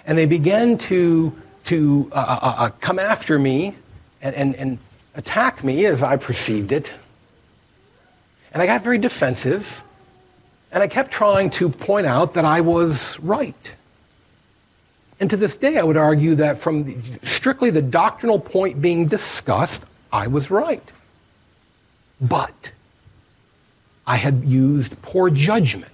And 0.05 0.17
they 0.17 0.25
began 0.25 0.77
to, 0.79 1.33
to 1.63 2.11
uh, 2.11 2.15
uh, 2.15 2.39
uh, 2.41 2.55
uh 2.65 2.69
come 2.81 2.99
after 2.99 3.39
me 3.39 3.75
and, 4.21 4.35
and, 4.35 4.55
and 4.57 4.77
attack 5.15 5.63
me 5.63 5.85
as 5.85 6.03
I 6.03 6.17
perceived 6.17 6.73
it. 6.73 6.93
And 8.51 8.61
I 8.61 8.65
got 8.65 8.83
very 8.83 8.97
defensive. 8.97 9.81
And 10.69 10.83
I 10.83 10.89
kept 10.89 11.11
trying 11.11 11.49
to 11.51 11.69
point 11.69 12.07
out 12.07 12.33
that 12.33 12.43
I 12.43 12.59
was 12.59 13.17
right. 13.21 13.73
And 15.21 15.29
to 15.29 15.37
this 15.37 15.55
day, 15.55 15.77
I 15.77 15.83
would 15.83 15.95
argue 15.95 16.35
that 16.35 16.57
from 16.57 17.01
strictly 17.21 17.69
the 17.69 17.81
doctrinal 17.81 18.37
point 18.37 18.81
being 18.81 19.05
discussed, 19.05 19.85
I 20.11 20.27
was 20.27 20.51
right. 20.51 20.91
But 22.23 22.71
I 24.07 24.15
had 24.15 24.45
used 24.45 25.01
poor 25.01 25.29
judgment 25.29 25.91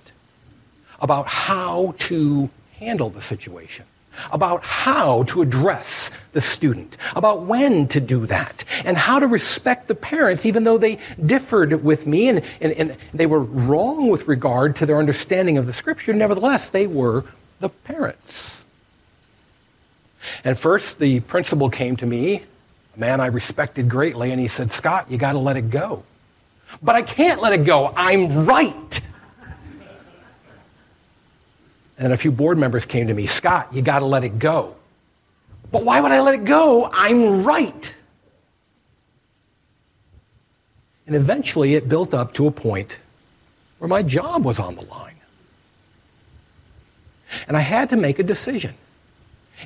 about 1.01 1.27
how 1.27 1.95
to 1.97 2.49
handle 2.77 3.09
the 3.09 3.21
situation, 3.21 3.85
about 4.31 4.63
how 4.63 5.23
to 5.23 5.41
address 5.41 6.11
the 6.33 6.41
student, 6.41 6.97
about 7.15 7.41
when 7.41 7.87
to 7.87 7.99
do 7.99 8.25
that, 8.27 8.63
and 8.85 8.97
how 8.97 9.19
to 9.19 9.27
respect 9.27 9.87
the 9.87 9.95
parents, 9.95 10.45
even 10.45 10.63
though 10.63 10.77
they 10.77 10.99
differed 11.25 11.83
with 11.83 12.05
me 12.05 12.29
and, 12.29 12.43
and, 12.61 12.73
and 12.73 12.97
they 13.13 13.25
were 13.25 13.41
wrong 13.41 14.09
with 14.09 14.27
regard 14.27 14.75
to 14.77 14.85
their 14.85 14.97
understanding 14.97 15.57
of 15.57 15.65
the 15.65 15.73
scripture. 15.73 16.13
Nevertheless, 16.13 16.69
they 16.69 16.87
were 16.87 17.25
the 17.59 17.69
parents. 17.69 18.63
And 20.43 20.57
first, 20.57 20.99
the 20.99 21.21
principal 21.21 21.69
came 21.69 21.95
to 21.97 22.05
me, 22.05 22.43
a 22.95 22.99
man 22.99 23.19
I 23.19 23.27
respected 23.27 23.89
greatly, 23.89 24.31
and 24.31 24.39
he 24.39 24.47
said, 24.47 24.71
Scott, 24.71 25.09
you 25.09 25.17
got 25.17 25.31
to 25.33 25.39
let 25.39 25.57
it 25.57 25.69
go. 25.69 26.03
But 26.81 26.95
I 26.95 27.01
can't 27.01 27.41
let 27.41 27.53
it 27.53 27.65
go. 27.65 27.93
I'm 27.95 28.45
right. 28.45 29.01
And 31.97 32.05
then 32.05 32.11
a 32.13 32.17
few 32.17 32.31
board 32.31 32.57
members 32.57 32.85
came 32.85 33.07
to 33.07 33.13
me, 33.13 33.25
Scott, 33.25 33.73
you 33.73 33.81
got 33.81 33.99
to 33.99 34.05
let 34.05 34.23
it 34.23 34.39
go. 34.39 34.75
But 35.71 35.83
why 35.83 35.99
would 35.99 36.11
I 36.11 36.21
let 36.21 36.33
it 36.35 36.45
go? 36.45 36.89
I'm 36.91 37.43
right. 37.43 37.95
And 41.05 41.15
eventually 41.15 41.75
it 41.75 41.89
built 41.89 42.13
up 42.13 42.33
to 42.35 42.47
a 42.47 42.51
point 42.51 42.99
where 43.79 43.87
my 43.87 44.03
job 44.03 44.45
was 44.45 44.59
on 44.59 44.75
the 44.75 44.85
line. 44.85 45.15
And 47.47 47.57
I 47.57 47.61
had 47.61 47.89
to 47.89 47.97
make 47.97 48.19
a 48.19 48.23
decision. 48.23 48.75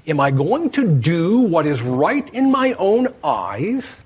Am 0.07 0.19
I 0.19 0.31
going 0.31 0.69
to 0.71 0.87
do 0.87 1.39
what 1.39 1.65
is 1.65 1.81
right 1.81 2.27
in 2.33 2.51
my 2.51 2.73
own 2.73 3.09
eyes? 3.23 4.03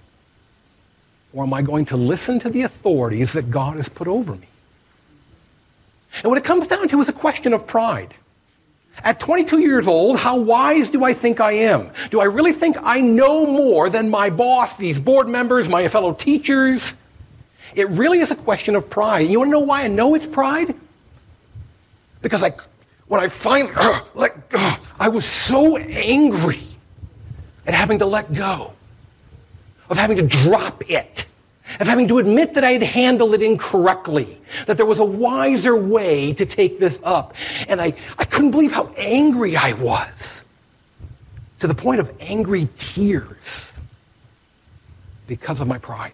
Or 1.33 1.43
am 1.43 1.53
I 1.53 1.61
going 1.61 1.85
to 1.85 1.97
listen 1.97 2.39
to 2.39 2.49
the 2.49 2.63
authorities 2.63 3.33
that 3.33 3.51
God 3.51 3.75
has 3.75 3.89
put 3.89 4.07
over 4.07 4.33
me? 4.33 4.47
And 6.23 6.25
what 6.25 6.37
it 6.37 6.43
comes 6.43 6.67
down 6.67 6.87
to 6.87 6.99
is 6.99 7.09
a 7.09 7.13
question 7.13 7.53
of 7.53 7.67
pride. 7.67 8.13
At 9.03 9.19
22 9.19 9.59
years 9.59 9.87
old, 9.87 10.17
how 10.17 10.37
wise 10.37 10.89
do 10.89 11.03
I 11.03 11.13
think 11.13 11.39
I 11.39 11.51
am? 11.51 11.91
Do 12.09 12.19
I 12.19 12.25
really 12.25 12.53
think 12.53 12.77
I 12.81 12.99
know 12.99 13.45
more 13.45 13.89
than 13.89 14.09
my 14.09 14.29
boss, 14.29 14.77
these 14.77 14.99
board 14.99 15.27
members, 15.27 15.69
my 15.69 15.87
fellow 15.87 16.13
teachers? 16.13 16.95
It 17.75 17.89
really 17.89 18.19
is 18.19 18.31
a 18.31 18.35
question 18.35 18.75
of 18.75 18.89
pride. 18.89 19.29
You 19.29 19.39
want 19.39 19.49
to 19.49 19.51
know 19.51 19.59
why 19.59 19.83
I 19.83 19.87
know 19.87 20.15
it's 20.15 20.25
pride? 20.25 20.73
Because 22.23 22.41
I, 22.41 22.53
when 23.07 23.21
I 23.21 23.27
finally 23.27 23.71
uh, 23.75 24.01
let 24.15 24.35
uh, 24.53 24.77
I 24.99 25.09
was 25.09 25.25
so 25.25 25.77
angry 25.77 26.59
at 27.67 27.75
having 27.75 27.99
to 27.99 28.05
let 28.05 28.33
go, 28.33 28.73
of 29.89 29.97
having 29.97 30.17
to 30.17 30.23
drop 30.23 30.89
it 30.89 31.25
of 31.79 31.87
having 31.87 32.07
to 32.07 32.17
admit 32.17 32.53
that 32.55 32.63
I 32.63 32.71
had 32.71 32.83
handled 32.83 33.33
it 33.33 33.41
incorrectly, 33.41 34.39
that 34.65 34.77
there 34.77 34.85
was 34.85 34.99
a 34.99 35.05
wiser 35.05 35.75
way 35.75 36.33
to 36.33 36.45
take 36.45 36.79
this 36.79 37.01
up. 37.03 37.35
And 37.67 37.81
I, 37.81 37.93
I 38.17 38.25
couldn't 38.25 38.51
believe 38.51 38.71
how 38.71 38.87
angry 38.97 39.55
I 39.55 39.73
was, 39.73 40.45
to 41.59 41.67
the 41.67 41.75
point 41.75 41.99
of 41.99 42.11
angry 42.19 42.67
tears, 42.77 43.73
because 45.27 45.59
of 45.59 45.67
my 45.67 45.77
pride. 45.77 46.13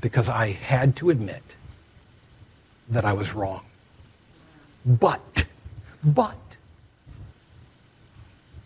Because 0.00 0.28
I 0.28 0.48
had 0.50 0.96
to 0.96 1.10
admit 1.10 1.42
that 2.88 3.04
I 3.04 3.12
was 3.12 3.34
wrong. 3.34 3.64
But, 4.84 5.44
but, 6.04 6.36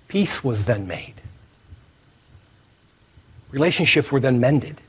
peace 0.09 0.42
was 0.42 0.66
then 0.66 0.87
made. 0.87 1.14
Relationships 3.51 4.13
were 4.13 4.21
then 4.21 4.41
mended. 4.41 4.81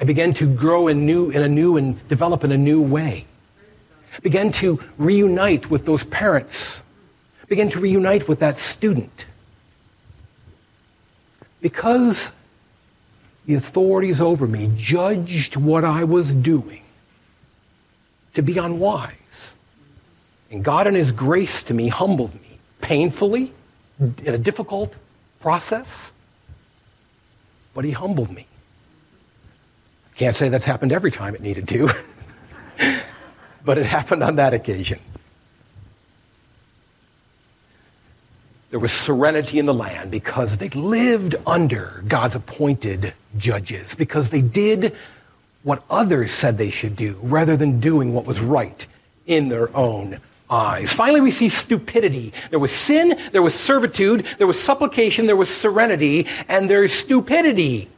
I 0.00 0.04
began 0.04 0.34
to 0.34 0.46
grow 0.46 0.88
in, 0.88 1.06
new, 1.06 1.30
in 1.30 1.42
a 1.42 1.48
new 1.48 1.76
and 1.76 2.06
develop 2.08 2.44
in 2.44 2.52
a 2.52 2.58
new 2.58 2.82
way. 2.82 3.26
Began 4.22 4.50
to 4.52 4.80
reunite 4.98 5.70
with 5.70 5.86
those 5.86 6.04
parents. 6.04 6.82
Began 7.48 7.68
to 7.70 7.80
reunite 7.80 8.28
with 8.28 8.40
that 8.40 8.58
student. 8.58 9.26
Because 11.60 12.32
the 13.46 13.54
authorities 13.54 14.20
over 14.20 14.46
me 14.46 14.70
judged 14.76 15.56
what 15.56 15.84
I 15.84 16.04
was 16.04 16.34
doing 16.34 16.82
to 18.34 18.42
be 18.42 18.58
unwise. 18.58 19.54
And 20.50 20.64
God, 20.64 20.86
in 20.86 20.94
His 20.94 21.12
grace 21.12 21.62
to 21.64 21.74
me, 21.74 21.88
humbled 21.88 22.34
me 22.34 22.58
painfully 22.80 23.52
in 23.98 24.34
a 24.34 24.38
difficult 24.38 24.94
process, 25.40 26.12
but 27.76 27.84
He 27.84 27.92
humbled 27.92 28.32
me. 28.32 28.46
Can't 30.16 30.34
say 30.34 30.48
that's 30.48 30.64
happened 30.64 30.92
every 30.92 31.10
time 31.10 31.34
it 31.34 31.42
needed 31.42 31.68
to, 31.68 31.90
but 33.64 33.76
it 33.76 33.84
happened 33.84 34.22
on 34.22 34.36
that 34.36 34.54
occasion. 34.54 34.98
There 38.70 38.80
was 38.80 38.92
serenity 38.92 39.58
in 39.58 39.66
the 39.66 39.74
land 39.74 40.10
because 40.10 40.56
they 40.56 40.70
lived 40.70 41.34
under 41.46 42.02
God's 42.08 42.34
appointed 42.34 43.12
judges, 43.36 43.94
because 43.94 44.30
they 44.30 44.40
did 44.40 44.96
what 45.62 45.84
others 45.90 46.32
said 46.32 46.56
they 46.56 46.70
should 46.70 46.96
do 46.96 47.18
rather 47.22 47.58
than 47.58 47.78
doing 47.78 48.14
what 48.14 48.24
was 48.24 48.40
right 48.40 48.86
in 49.26 49.50
their 49.50 49.74
own 49.76 50.18
eyes. 50.50 50.92
Finally, 50.92 51.20
we 51.20 51.30
see 51.30 51.48
stupidity. 51.48 52.32
There 52.50 52.58
was 52.58 52.72
sin, 52.72 53.18
there 53.32 53.42
was 53.42 53.54
servitude, 53.54 54.26
there 54.38 54.46
was 54.46 54.60
supplication, 54.60 55.26
there 55.26 55.36
was 55.36 55.48
serenity, 55.48 56.26
and 56.48 56.70
there's 56.70 56.92
stupidity. 56.92 57.88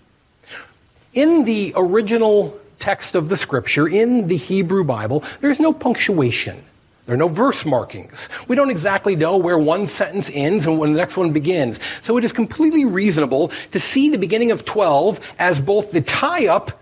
In 1.14 1.44
the 1.44 1.72
original 1.76 2.58
text 2.78 3.14
of 3.14 3.28
the 3.28 3.36
scripture, 3.36 3.88
in 3.88 4.28
the 4.28 4.36
Hebrew 4.36 4.84
Bible, 4.84 5.24
there's 5.40 5.60
no 5.60 5.72
punctuation. 5.72 6.64
There 7.06 7.14
are 7.14 7.18
no 7.18 7.28
verse 7.28 7.64
markings. 7.64 8.28
We 8.48 8.56
don't 8.56 8.68
exactly 8.68 9.16
know 9.16 9.38
where 9.38 9.58
one 9.58 9.86
sentence 9.86 10.30
ends 10.34 10.66
and 10.66 10.78
when 10.78 10.92
the 10.92 10.98
next 10.98 11.16
one 11.16 11.32
begins. 11.32 11.80
So 12.02 12.18
it 12.18 12.24
is 12.24 12.34
completely 12.34 12.84
reasonable 12.84 13.50
to 13.70 13.80
see 13.80 14.10
the 14.10 14.18
beginning 14.18 14.50
of 14.50 14.66
12 14.66 15.18
as 15.38 15.58
both 15.58 15.90
the 15.90 16.02
tie 16.02 16.48
up 16.48 16.78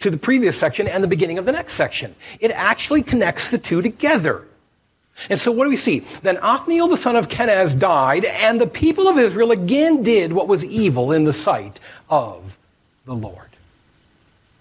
to 0.00 0.10
the 0.10 0.16
previous 0.16 0.56
section 0.56 0.88
and 0.88 1.04
the 1.04 1.08
beginning 1.08 1.36
of 1.36 1.44
the 1.44 1.52
next 1.52 1.74
section. 1.74 2.14
It 2.40 2.50
actually 2.52 3.02
connects 3.02 3.50
the 3.50 3.58
two 3.58 3.82
together. 3.82 4.46
And 5.28 5.40
so 5.40 5.50
what 5.50 5.64
do 5.64 5.70
we 5.70 5.76
see? 5.76 6.00
Then 6.22 6.38
Othniel 6.38 6.88
the 6.88 6.96
son 6.96 7.16
of 7.16 7.28
Kenaz 7.28 7.78
died, 7.78 8.24
and 8.24 8.60
the 8.60 8.66
people 8.66 9.08
of 9.08 9.18
Israel 9.18 9.50
again 9.50 10.02
did 10.02 10.32
what 10.32 10.48
was 10.48 10.64
evil 10.64 11.12
in 11.12 11.24
the 11.24 11.32
sight 11.32 11.80
of 12.08 12.58
the 13.04 13.14
Lord. 13.14 13.48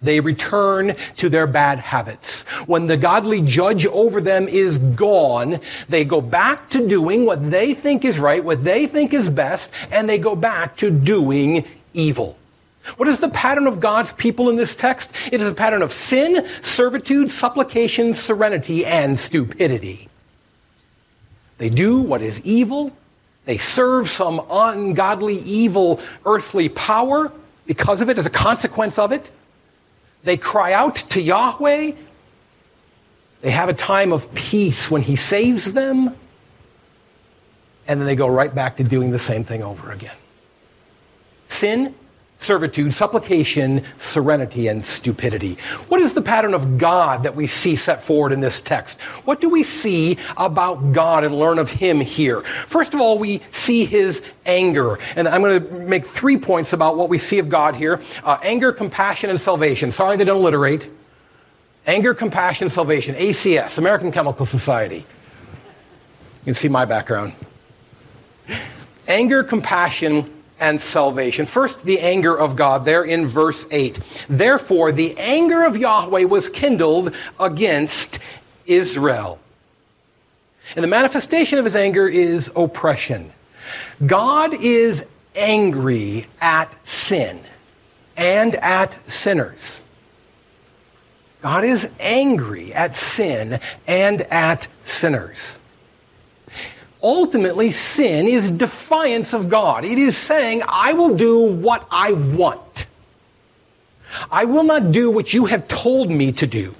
They 0.01 0.19
return 0.19 0.95
to 1.17 1.29
their 1.29 1.47
bad 1.47 1.79
habits. 1.79 2.43
When 2.67 2.85
the 2.85 2.97
godly 2.97 3.41
judge 3.41 3.85
over 3.87 4.21
them 4.21 4.47
is 4.47 4.77
gone, 4.77 5.59
they 5.89 6.05
go 6.05 6.21
back 6.21 6.69
to 6.71 6.87
doing 6.87 7.25
what 7.25 7.49
they 7.49 7.73
think 7.73 8.05
is 8.05 8.19
right, 8.19 8.43
what 8.43 8.63
they 8.63 8.85
think 8.85 9.13
is 9.13 9.29
best, 9.29 9.71
and 9.91 10.07
they 10.07 10.19
go 10.19 10.35
back 10.35 10.77
to 10.77 10.91
doing 10.91 11.65
evil. 11.93 12.37
What 12.97 13.07
is 13.07 13.19
the 13.19 13.29
pattern 13.29 13.67
of 13.67 13.79
God's 13.79 14.13
people 14.13 14.49
in 14.49 14.55
this 14.55 14.75
text? 14.75 15.11
It 15.31 15.41
is 15.41 15.47
a 15.47 15.53
pattern 15.53 15.81
of 15.81 15.91
sin, 15.91 16.47
servitude, 16.61 17.31
supplication, 17.31 18.13
serenity, 18.13 18.85
and 18.85 19.19
stupidity. 19.19 20.07
They 21.57 21.69
do 21.69 21.99
what 21.99 22.21
is 22.21 22.41
evil. 22.41 22.91
They 23.45 23.57
serve 23.57 24.09
some 24.09 24.45
ungodly, 24.49 25.35
evil, 25.37 25.99
earthly 26.25 26.69
power 26.69 27.31
because 27.65 28.01
of 28.01 28.09
it, 28.09 28.17
as 28.17 28.25
a 28.25 28.29
consequence 28.29 28.99
of 28.99 29.11
it. 29.11 29.31
They 30.23 30.37
cry 30.37 30.73
out 30.73 30.95
to 30.95 31.21
Yahweh. 31.21 31.91
They 33.41 33.51
have 33.51 33.69
a 33.69 33.73
time 33.73 34.11
of 34.11 34.33
peace 34.33 34.89
when 34.91 35.01
He 35.01 35.15
saves 35.15 35.73
them. 35.73 36.15
And 37.87 37.99
then 37.99 38.05
they 38.05 38.15
go 38.15 38.27
right 38.27 38.53
back 38.53 38.77
to 38.77 38.83
doing 38.83 39.11
the 39.11 39.19
same 39.19 39.43
thing 39.43 39.63
over 39.63 39.91
again. 39.91 40.15
Sin, 41.47 41.95
servitude, 42.39 42.93
supplication, 42.93 43.83
serenity, 43.97 44.67
and 44.67 44.85
stupidity. 44.85 45.57
What 45.87 46.01
is 46.01 46.13
the 46.13 46.21
pattern 46.21 46.53
of 46.53 46.77
God 46.77 47.23
that 47.23 47.35
we 47.35 47.47
see 47.47 47.75
set 47.75 48.01
forward 48.01 48.31
in 48.31 48.39
this 48.39 48.61
text? 48.61 49.01
What 49.25 49.41
do 49.41 49.49
we 49.49 49.63
see 49.63 50.17
about 50.37 50.93
God 50.93 51.23
and 51.23 51.35
learn 51.35 51.59
of 51.59 51.69
Him 51.69 51.99
here? 51.99 52.41
First 52.41 52.93
of 52.93 53.01
all, 53.01 53.17
we 53.17 53.41
see 53.49 53.85
His 53.85 54.21
anger. 54.45 54.99
And 55.15 55.27
I'm 55.27 55.41
going 55.41 55.63
to 55.63 55.73
make 55.87 56.05
three 56.05 56.37
points 56.37 56.73
about 56.73 56.95
what 56.95 57.09
we 57.09 57.17
see 57.17 57.39
of 57.39 57.49
God 57.49 57.75
here 57.75 58.01
uh, 58.23 58.37
anger, 58.43 58.71
compassion, 58.71 59.29
and 59.29 59.41
salvation. 59.41 59.91
Sorry 59.91 60.17
they 60.17 60.25
don't 60.25 60.41
alliterate. 60.41 60.89
Anger, 61.85 62.13
compassion, 62.13 62.69
salvation. 62.69 63.15
ACS, 63.15 63.77
American 63.77 64.11
Chemical 64.11 64.45
Society. 64.45 64.97
You 64.97 66.53
can 66.53 66.53
see 66.53 66.69
my 66.69 66.85
background. 66.85 67.33
Anger, 69.07 69.43
compassion, 69.43 70.36
and 70.59 70.81
salvation. 70.81 71.45
First, 71.45 71.83
the 71.83 71.99
anger 71.99 72.37
of 72.37 72.55
God, 72.55 72.85
there 72.85 73.03
in 73.03 73.27
verse 73.27 73.65
8. 73.71 73.99
Therefore, 74.29 74.91
the 74.91 75.17
anger 75.17 75.63
of 75.63 75.77
Yahweh 75.77 76.23
was 76.23 76.49
kindled 76.49 77.15
against 77.39 78.19
Israel. 78.65 79.39
And 80.75 80.83
the 80.83 80.87
manifestation 80.87 81.59
of 81.59 81.65
his 81.65 81.75
anger 81.75 82.07
is 82.07 82.51
oppression. 82.55 83.31
God 84.05 84.53
is 84.53 85.05
angry 85.35 86.27
at 86.41 86.75
sin 86.87 87.39
and 88.15 88.55
at 88.55 88.97
sinners. 89.09 89.81
God 91.41 91.63
is 91.63 91.89
angry 91.99 92.73
at 92.73 92.97
sin 92.97 93.59
and 93.85 94.21
at 94.23 94.67
sinners. 94.83 95.59
Ultimately, 97.01 97.71
sin 97.71 98.27
is 98.27 98.51
defiance 98.51 99.33
of 99.33 99.49
God. 99.49 99.85
It 99.85 99.97
is 99.97 100.17
saying, 100.17 100.63
I 100.67 100.93
will 100.93 101.15
do 101.15 101.39
what 101.39 101.87
I 101.91 102.13
want. 102.13 102.87
I 104.31 104.45
will 104.45 104.63
not 104.63 104.91
do 104.91 105.11
what 105.11 105.33
you 105.33 105.45
have 105.45 105.67
told 105.67 106.09
me 106.09 106.31
to 106.33 106.47
do. 106.47 106.73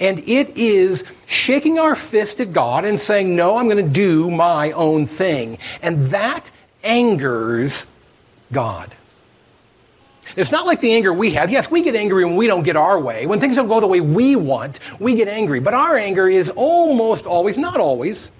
And 0.00 0.18
it 0.20 0.56
is 0.58 1.04
shaking 1.26 1.78
our 1.78 1.94
fist 1.94 2.40
at 2.40 2.52
God 2.52 2.84
and 2.84 3.00
saying, 3.00 3.34
No, 3.34 3.56
I'm 3.56 3.68
going 3.68 3.84
to 3.84 3.92
do 3.92 4.30
my 4.30 4.72
own 4.72 5.06
thing. 5.06 5.58
And 5.82 6.06
that 6.06 6.50
angers 6.82 7.86
God. 8.52 8.92
It's 10.36 10.52
not 10.52 10.66
like 10.66 10.80
the 10.80 10.92
anger 10.92 11.12
we 11.12 11.30
have. 11.32 11.50
Yes, 11.50 11.70
we 11.70 11.82
get 11.82 11.96
angry 11.96 12.24
when 12.24 12.36
we 12.36 12.46
don't 12.46 12.62
get 12.62 12.76
our 12.76 13.00
way. 13.00 13.26
When 13.26 13.40
things 13.40 13.56
don't 13.56 13.68
go 13.68 13.80
the 13.80 13.86
way 13.86 14.00
we 14.00 14.36
want, 14.36 14.80
we 15.00 15.14
get 15.14 15.28
angry. 15.28 15.58
But 15.60 15.74
our 15.74 15.96
anger 15.96 16.28
is 16.28 16.50
almost 16.50 17.26
always, 17.26 17.56
not 17.56 17.80
always, 17.80 18.30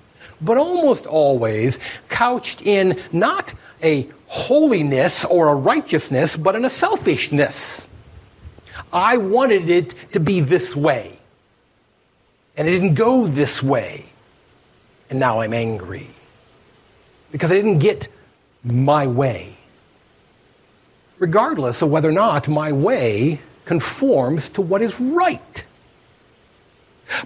but 0.40 0.57
almost 0.57 1.07
always 1.07 1.79
couched 2.09 2.62
in 2.62 3.01
not 3.12 3.55
a 3.83 4.09
holiness 4.27 5.24
or 5.24 5.48
a 5.48 5.55
righteousness, 5.55 6.37
but 6.37 6.55
in 6.55 6.64
a 6.64 6.70
selfishness. 6.70 7.88
I 8.92 9.16
wanted 9.16 9.68
it 9.68 9.94
to 10.12 10.20
be 10.20 10.40
this 10.40 10.77
way. 10.77 11.18
And 12.57 12.68
it 12.68 12.72
didn't 12.72 12.94
go 12.94 13.27
this 13.27 13.62
way. 13.62 14.07
And 15.11 15.18
now 15.18 15.40
I'm 15.40 15.53
angry. 15.53 16.09
Because 17.31 17.51
I 17.51 17.55
didn't 17.55 17.79
get 17.79 18.09
my 18.64 19.07
way. 19.07 19.57
Regardless 21.18 21.83
of 21.83 21.90
whether 21.90 22.09
or 22.09 22.12
not 22.12 22.48
my 22.48 22.72
way 22.72 23.40
conforms 23.64 24.48
to 24.51 24.62
what 24.62 24.83
is 24.83 24.98
right. 25.01 25.64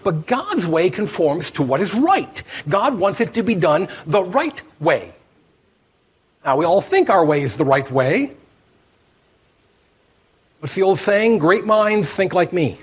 But 0.05 0.27
God's 0.27 0.67
way 0.67 0.91
conforms 0.91 1.51
to 1.53 1.63
what 1.63 1.81
is 1.81 1.95
right. 1.95 2.43
God 2.69 2.99
wants 2.99 3.21
it 3.21 3.35
to 3.35 3.43
be 3.43 3.55
done 3.55 3.89
the 4.07 4.23
right 4.23 4.63
way. 4.81 5.13
Now, 6.45 6.57
we 6.57 6.65
all 6.65 6.81
think 6.81 7.09
our 7.11 7.25
way 7.25 7.43
is 7.43 7.57
the 7.57 7.65
right 7.65 7.89
way. 7.91 8.33
What's 10.61 10.75
the 10.75 10.83
old 10.83 10.99
saying? 10.99 11.39
Great 11.39 11.65
minds 11.65 12.15
think 12.15 12.35
like 12.35 12.53
me. 12.53 12.79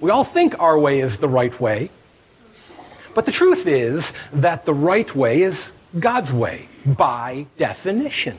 We 0.00 0.10
all 0.10 0.24
think 0.24 0.58
our 0.58 0.78
way 0.78 1.00
is 1.00 1.18
the 1.18 1.28
right 1.28 1.58
way. 1.60 1.90
But 3.14 3.26
the 3.26 3.32
truth 3.32 3.66
is 3.66 4.12
that 4.32 4.64
the 4.64 4.74
right 4.74 5.14
way 5.14 5.42
is 5.42 5.72
God's 5.98 6.32
way, 6.32 6.68
by 6.86 7.46
definition. 7.56 8.38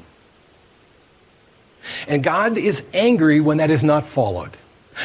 And 2.07 2.23
God 2.23 2.57
is 2.57 2.83
angry 2.93 3.39
when 3.39 3.57
that 3.57 3.69
is 3.69 3.83
not 3.83 4.05
followed. 4.05 4.55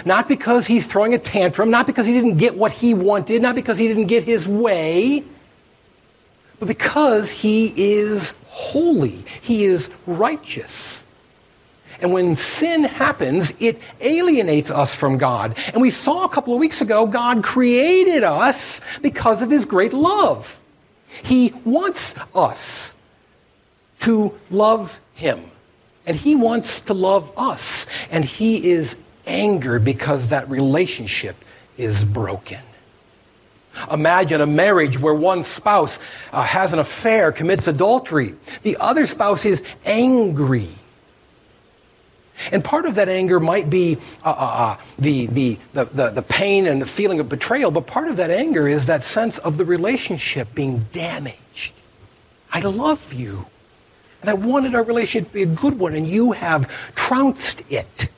Not 0.05 0.29
because 0.29 0.67
he's 0.67 0.87
throwing 0.87 1.15
a 1.15 1.19
tantrum, 1.19 1.71
not 1.71 1.87
because 1.87 2.07
he 2.07 2.13
didn't 2.13 2.37
get 2.37 2.57
what 2.57 2.73
he 2.73 2.95
wanted, 2.95 3.43
not 3.43 3.55
because 3.55 3.79
he 3.79 3.89
didn't 3.89 4.07
get 4.07 4.25
his 4.25 4.49
way, 4.49 5.25
but 6.59 6.67
because 6.67 7.31
he 7.31 7.73
is 7.77 8.35
holy, 8.47 9.25
he 9.43 9.65
is 9.65 9.91
righteous. 10.07 11.05
And 12.01 12.13
when 12.13 12.37
sin 12.37 12.85
happens, 12.85 13.53
it 13.59 13.81
alienates 14.01 14.71
us 14.71 14.95
from 14.95 15.17
God. 15.19 15.59
And 15.73 15.81
we 15.81 15.91
saw 15.91 16.25
a 16.25 16.29
couple 16.29 16.53
of 16.53 16.61
weeks 16.61 16.83
ago, 16.83 17.07
God 17.07 17.43
created 17.43 18.23
us 18.23 18.81
because 19.01 19.41
of 19.41 19.51
his 19.51 19.65
great 19.65 19.95
love. 19.95 20.61
He 21.23 21.55
wants 21.65 22.15
us 22.35 22.95
to 24.01 24.35
love 24.51 25.01
him. 25.15 25.41
And 26.07 26.17
he 26.17 26.37
wants 26.37 26.81
to 26.83 26.95
love 26.95 27.33
us. 27.37 27.87
And 28.11 28.25
he 28.25 28.71
is 28.71 28.97
angered 29.27 29.85
because 29.85 30.31
that 30.31 30.49
relationship 30.49 31.37
is 31.77 32.05
broken. 32.05 32.61
Imagine 33.91 34.41
a 34.41 34.47
marriage 34.47 34.99
where 34.99 35.15
one 35.15 35.45
spouse 35.45 35.99
uh, 36.33 36.43
has 36.43 36.73
an 36.73 36.79
affair, 36.79 37.33
commits 37.33 37.69
adultery. 37.69 38.35
The 38.63 38.77
other 38.79 39.07
spouse 39.07 39.45
is 39.45 39.63
angry. 39.85 40.69
And 42.53 42.63
part 42.63 42.87
of 42.87 42.97
that 42.97 43.09
anger 43.09 43.41
might 43.41 43.71
be 43.71 43.97
uh, 44.25 44.31
uh, 44.31 44.35
uh, 44.39 44.77
the, 44.99 45.27
the, 45.27 45.59
the, 45.73 46.11
the, 46.11 46.23
pain 46.23 46.67
and 46.67 46.81
the 46.81 46.87
feeling 46.87 47.19
of 47.19 47.29
betrayal, 47.29 47.71
but 47.71 47.87
part 47.87 48.09
of 48.09 48.19
that 48.19 48.31
anger 48.31 48.69
is 48.69 48.87
that 48.87 49.05
sense 49.05 49.39
of 49.39 49.57
the 49.57 49.65
relationship 49.65 50.55
being 50.55 50.87
damaged. 50.93 51.73
I 52.53 52.61
love 52.61 53.13
you. 53.13 53.47
And 54.21 54.31
I 54.31 54.35
wanted 54.35 54.75
our 54.75 54.83
relationship 54.83 55.29
to 55.29 55.35
be 55.35 55.43
a 55.43 55.47
good 55.47 55.79
one, 55.79 55.95
and 55.95 56.07
you 56.07 56.33
have 56.33 56.69
trounced 56.95 57.65
it. 57.71 58.09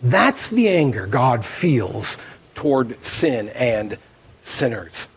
That's 0.00 0.50
the 0.50 0.68
anger 0.68 1.06
God 1.06 1.44
feels 1.44 2.18
toward 2.54 3.02
sin 3.04 3.48
and 3.50 3.98
sinners. 4.42 5.08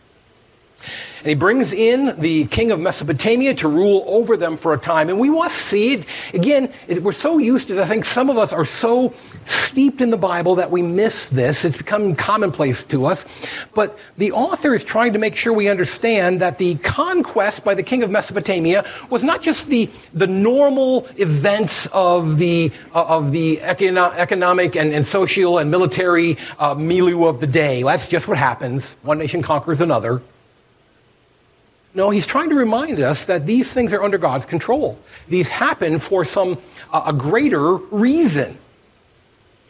And 1.22 1.28
he 1.28 1.36
brings 1.36 1.72
in 1.72 2.20
the 2.20 2.46
king 2.46 2.72
of 2.72 2.80
Mesopotamia 2.80 3.54
to 3.54 3.68
rule 3.68 4.02
over 4.08 4.36
them 4.36 4.56
for 4.56 4.74
a 4.74 4.78
time. 4.78 5.08
And 5.08 5.20
we 5.20 5.30
must 5.30 5.56
see 5.56 5.94
it. 5.94 6.06
Again, 6.34 6.72
it, 6.88 7.00
we're 7.00 7.12
so 7.12 7.38
used 7.38 7.68
to. 7.68 7.80
I 7.80 7.86
think 7.86 8.04
some 8.04 8.28
of 8.28 8.36
us 8.36 8.52
are 8.52 8.64
so 8.64 9.14
steeped 9.44 10.00
in 10.00 10.10
the 10.10 10.16
Bible 10.16 10.56
that 10.56 10.72
we 10.72 10.82
miss 10.82 11.28
this. 11.28 11.64
It's 11.64 11.76
become 11.76 12.16
commonplace 12.16 12.82
to 12.86 13.06
us. 13.06 13.24
But 13.72 13.96
the 14.18 14.32
author 14.32 14.74
is 14.74 14.82
trying 14.82 15.12
to 15.12 15.20
make 15.20 15.36
sure 15.36 15.52
we 15.52 15.68
understand 15.68 16.40
that 16.40 16.58
the 16.58 16.74
conquest 16.78 17.62
by 17.62 17.74
the 17.74 17.84
king 17.84 18.02
of 18.02 18.10
Mesopotamia 18.10 18.84
was 19.08 19.22
not 19.22 19.42
just 19.42 19.68
the, 19.68 19.88
the 20.12 20.26
normal 20.26 21.06
events 21.18 21.86
of 21.92 22.38
the, 22.38 22.72
uh, 22.96 23.04
of 23.04 23.30
the 23.30 23.58
econo- 23.58 24.12
economic 24.16 24.74
and, 24.74 24.92
and 24.92 25.06
social 25.06 25.58
and 25.58 25.70
military 25.70 26.36
uh, 26.58 26.74
milieu 26.74 27.26
of 27.26 27.38
the 27.38 27.46
day. 27.46 27.84
That's 27.84 28.08
just 28.08 28.26
what 28.26 28.38
happens. 28.38 28.96
One 29.02 29.18
nation 29.18 29.40
conquers 29.40 29.80
another. 29.80 30.20
No, 31.94 32.08
he's 32.08 32.26
trying 32.26 32.48
to 32.50 32.56
remind 32.56 33.00
us 33.00 33.26
that 33.26 33.44
these 33.44 33.72
things 33.72 33.92
are 33.92 34.02
under 34.02 34.16
God's 34.16 34.46
control. 34.46 34.98
These 35.28 35.48
happen 35.48 35.98
for 35.98 36.24
some 36.24 36.58
uh, 36.90 37.02
a 37.06 37.12
greater 37.12 37.74
reason. 37.76 38.56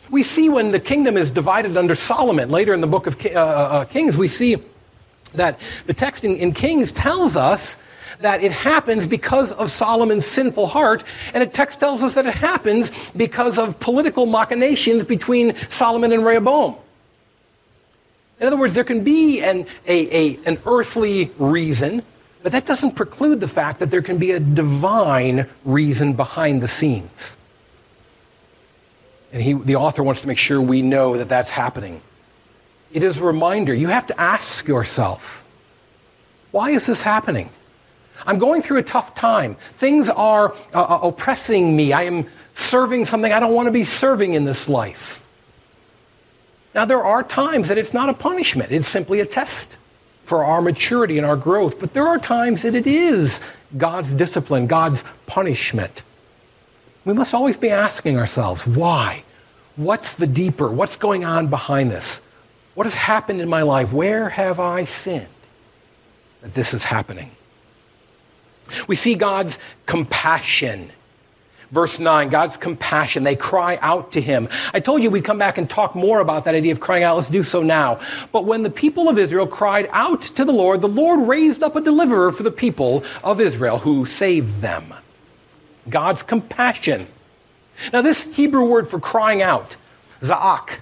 We 0.08 0.22
see 0.22 0.48
when 0.48 0.70
the 0.70 0.78
kingdom 0.78 1.16
is 1.16 1.30
divided 1.30 1.76
under 1.76 1.94
Solomon, 1.94 2.50
later 2.50 2.74
in 2.74 2.80
the 2.80 2.86
book 2.86 3.06
of 3.06 3.16
uh, 3.24 3.30
uh, 3.30 3.34
uh, 3.34 3.84
Kings, 3.86 4.16
we 4.16 4.28
see 4.28 4.56
that 5.34 5.58
the 5.86 5.94
text 5.94 6.22
in, 6.22 6.36
in 6.36 6.52
Kings 6.52 6.92
tells 6.92 7.36
us 7.36 7.78
that 8.20 8.42
it 8.42 8.52
happens 8.52 9.08
because 9.08 9.52
of 9.52 9.70
Solomon's 9.70 10.26
sinful 10.26 10.66
heart, 10.66 11.02
and 11.34 11.42
the 11.42 11.46
text 11.46 11.80
tells 11.80 12.02
us 12.04 12.14
that 12.14 12.26
it 12.26 12.34
happens 12.34 12.92
because 13.16 13.58
of 13.58 13.80
political 13.80 14.26
machinations 14.26 15.04
between 15.04 15.56
Solomon 15.68 16.12
and 16.12 16.24
Rehoboam. 16.24 16.76
In 18.38 18.46
other 18.46 18.58
words, 18.58 18.74
there 18.74 18.84
can 18.84 19.02
be 19.02 19.40
an, 19.40 19.66
a, 19.86 20.16
a, 20.16 20.40
an 20.44 20.58
earthly 20.66 21.30
reason 21.38 22.02
but 22.42 22.52
that 22.52 22.66
doesn't 22.66 22.92
preclude 22.92 23.40
the 23.40 23.48
fact 23.48 23.78
that 23.78 23.90
there 23.90 24.02
can 24.02 24.18
be 24.18 24.32
a 24.32 24.40
divine 24.40 25.46
reason 25.64 26.14
behind 26.14 26.62
the 26.62 26.68
scenes. 26.68 27.36
And 29.32 29.42
he, 29.42 29.54
the 29.54 29.76
author 29.76 30.02
wants 30.02 30.22
to 30.22 30.28
make 30.28 30.38
sure 30.38 30.60
we 30.60 30.82
know 30.82 31.16
that 31.16 31.28
that's 31.28 31.50
happening. 31.50 32.02
It 32.92 33.02
is 33.02 33.16
a 33.16 33.24
reminder. 33.24 33.72
You 33.72 33.88
have 33.88 34.06
to 34.08 34.20
ask 34.20 34.66
yourself, 34.68 35.44
why 36.50 36.70
is 36.70 36.86
this 36.86 37.00
happening? 37.00 37.48
I'm 38.26 38.38
going 38.38 38.60
through 38.60 38.78
a 38.78 38.82
tough 38.82 39.14
time. 39.14 39.54
Things 39.74 40.08
are 40.08 40.52
uh, 40.74 40.82
uh 40.82 41.00
oppressing 41.02 41.74
me. 41.74 41.92
I 41.92 42.02
am 42.02 42.26
serving 42.54 43.06
something 43.06 43.32
I 43.32 43.40
don't 43.40 43.54
want 43.54 43.66
to 43.66 43.72
be 43.72 43.84
serving 43.84 44.34
in 44.34 44.44
this 44.44 44.68
life. 44.68 45.24
Now, 46.74 46.84
there 46.84 47.02
are 47.02 47.22
times 47.22 47.68
that 47.68 47.78
it's 47.78 47.94
not 47.94 48.08
a 48.08 48.14
punishment, 48.14 48.72
it's 48.72 48.88
simply 48.88 49.20
a 49.20 49.26
test 49.26 49.78
for 50.24 50.44
our 50.44 50.62
maturity 50.62 51.18
and 51.18 51.26
our 51.26 51.36
growth. 51.36 51.78
But 51.80 51.92
there 51.92 52.06
are 52.06 52.18
times 52.18 52.62
that 52.62 52.74
it 52.74 52.86
is 52.86 53.40
God's 53.76 54.14
discipline, 54.14 54.66
God's 54.66 55.04
punishment. 55.26 56.02
We 57.04 57.12
must 57.12 57.34
always 57.34 57.56
be 57.56 57.70
asking 57.70 58.18
ourselves, 58.18 58.66
why? 58.66 59.24
What's 59.76 60.16
the 60.16 60.26
deeper? 60.26 60.70
What's 60.70 60.96
going 60.96 61.24
on 61.24 61.48
behind 61.48 61.90
this? 61.90 62.20
What 62.74 62.84
has 62.84 62.94
happened 62.94 63.40
in 63.40 63.48
my 63.48 63.62
life? 63.62 63.92
Where 63.92 64.28
have 64.28 64.60
I 64.60 64.84
sinned 64.84 65.26
that 66.42 66.54
this 66.54 66.74
is 66.74 66.84
happening? 66.84 67.30
We 68.86 68.96
see 68.96 69.14
God's 69.14 69.58
compassion 69.86 70.90
Verse 71.72 71.98
9, 71.98 72.28
God's 72.28 72.58
compassion. 72.58 73.24
They 73.24 73.34
cry 73.34 73.78
out 73.80 74.12
to 74.12 74.20
him. 74.20 74.46
I 74.74 74.80
told 74.80 75.02
you 75.02 75.10
we'd 75.10 75.24
come 75.24 75.38
back 75.38 75.56
and 75.56 75.68
talk 75.68 75.94
more 75.94 76.20
about 76.20 76.44
that 76.44 76.54
idea 76.54 76.70
of 76.70 76.80
crying 76.80 77.02
out. 77.02 77.16
Let's 77.16 77.30
do 77.30 77.42
so 77.42 77.62
now. 77.62 77.98
But 78.30 78.44
when 78.44 78.62
the 78.62 78.70
people 78.70 79.08
of 79.08 79.18
Israel 79.18 79.46
cried 79.46 79.88
out 79.90 80.20
to 80.20 80.44
the 80.44 80.52
Lord, 80.52 80.82
the 80.82 80.88
Lord 80.88 81.26
raised 81.26 81.62
up 81.62 81.74
a 81.74 81.80
deliverer 81.80 82.30
for 82.30 82.42
the 82.42 82.50
people 82.50 83.04
of 83.24 83.40
Israel 83.40 83.78
who 83.78 84.04
saved 84.04 84.60
them. 84.60 84.92
God's 85.88 86.22
compassion. 86.22 87.06
Now, 87.90 88.02
this 88.02 88.24
Hebrew 88.24 88.66
word 88.66 88.88
for 88.88 89.00
crying 89.00 89.40
out, 89.40 89.78
za'ak, 90.20 90.80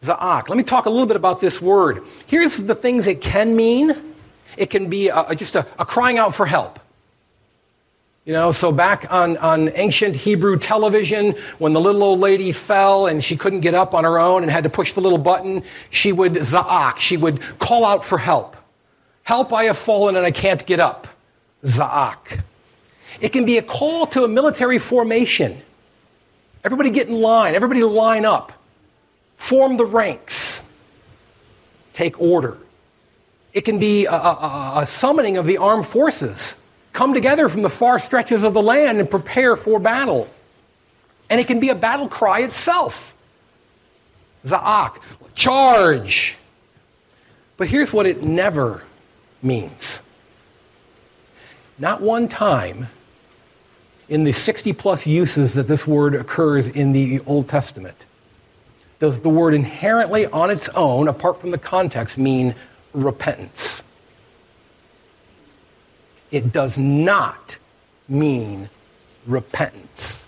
za'ak. 0.00 0.48
Let 0.48 0.56
me 0.56 0.62
talk 0.62 0.86
a 0.86 0.90
little 0.90 1.06
bit 1.06 1.16
about 1.16 1.40
this 1.40 1.60
word. 1.60 2.04
Here's 2.26 2.56
the 2.56 2.76
things 2.76 3.08
it 3.08 3.20
can 3.20 3.56
mean. 3.56 4.14
It 4.56 4.70
can 4.70 4.88
be 4.88 5.08
a, 5.08 5.34
just 5.34 5.56
a, 5.56 5.66
a 5.76 5.84
crying 5.84 6.18
out 6.18 6.36
for 6.36 6.46
help. 6.46 6.78
You 8.24 8.32
know, 8.32 8.52
so 8.52 8.72
back 8.72 9.06
on, 9.10 9.36
on 9.36 9.70
ancient 9.74 10.16
Hebrew 10.16 10.58
television, 10.58 11.34
when 11.58 11.74
the 11.74 11.80
little 11.80 12.02
old 12.02 12.20
lady 12.20 12.52
fell 12.52 13.06
and 13.06 13.22
she 13.22 13.36
couldn't 13.36 13.60
get 13.60 13.74
up 13.74 13.92
on 13.92 14.04
her 14.04 14.18
own 14.18 14.42
and 14.42 14.50
had 14.50 14.64
to 14.64 14.70
push 14.70 14.94
the 14.94 15.02
little 15.02 15.18
button, 15.18 15.62
she 15.90 16.10
would 16.10 16.32
za'ak, 16.32 16.96
she 16.96 17.18
would 17.18 17.58
call 17.58 17.84
out 17.84 18.02
for 18.02 18.16
help. 18.16 18.56
Help, 19.24 19.52
I 19.52 19.64
have 19.64 19.76
fallen 19.76 20.16
and 20.16 20.24
I 20.24 20.30
can't 20.30 20.64
get 20.64 20.80
up. 20.80 21.06
Za'ak. 21.64 22.40
It 23.20 23.28
can 23.28 23.44
be 23.44 23.58
a 23.58 23.62
call 23.62 24.06
to 24.08 24.24
a 24.24 24.28
military 24.28 24.78
formation. 24.78 25.60
Everybody 26.64 26.88
get 26.90 27.08
in 27.08 27.20
line, 27.20 27.54
everybody 27.54 27.82
line 27.82 28.24
up, 28.24 28.52
form 29.36 29.76
the 29.76 29.84
ranks, 29.84 30.62
take 31.92 32.18
order. 32.18 32.56
It 33.52 33.66
can 33.66 33.78
be 33.78 34.06
a, 34.06 34.14
a, 34.14 34.72
a 34.78 34.86
summoning 34.86 35.36
of 35.36 35.44
the 35.44 35.58
armed 35.58 35.86
forces 35.86 36.56
come 36.94 37.12
together 37.12 37.50
from 37.50 37.60
the 37.60 37.68
far 37.68 37.98
stretches 37.98 38.42
of 38.42 38.54
the 38.54 38.62
land 38.62 38.98
and 38.98 39.10
prepare 39.10 39.56
for 39.56 39.78
battle. 39.78 40.30
And 41.28 41.38
it 41.40 41.46
can 41.46 41.60
be 41.60 41.68
a 41.68 41.74
battle 41.74 42.08
cry 42.08 42.40
itself. 42.40 43.14
Za'ak, 44.46 45.00
charge. 45.34 46.38
But 47.56 47.68
here's 47.68 47.92
what 47.92 48.06
it 48.06 48.22
never 48.22 48.84
means. 49.42 50.00
Not 51.78 52.00
one 52.00 52.28
time 52.28 52.88
in 54.08 54.24
the 54.24 54.32
60 54.32 54.72
plus 54.74 55.06
uses 55.06 55.54
that 55.54 55.66
this 55.66 55.86
word 55.86 56.14
occurs 56.14 56.68
in 56.68 56.92
the 56.92 57.20
Old 57.26 57.48
Testament 57.48 58.06
does 59.00 59.22
the 59.22 59.28
word 59.28 59.54
inherently 59.54 60.26
on 60.26 60.50
its 60.50 60.68
own, 60.70 61.08
apart 61.08 61.36
from 61.38 61.50
the 61.50 61.58
context, 61.58 62.16
mean 62.16 62.54
repentance 62.92 63.83
it 66.34 66.52
does 66.52 66.76
not 66.76 67.58
mean 68.08 68.68
repentance. 69.26 70.26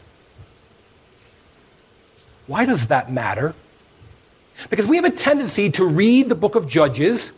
Why 2.47 2.65
does 2.65 2.89
that 2.89 3.11
matter? 3.11 3.55
Because 4.71 4.87
we 4.87 4.97
have 4.97 5.05
a 5.05 5.11
tendency 5.11 5.71
to 5.73 5.85
read 5.85 6.29
the 6.29 6.35
book 6.35 6.55
of 6.55 6.69
Judges 6.69 7.33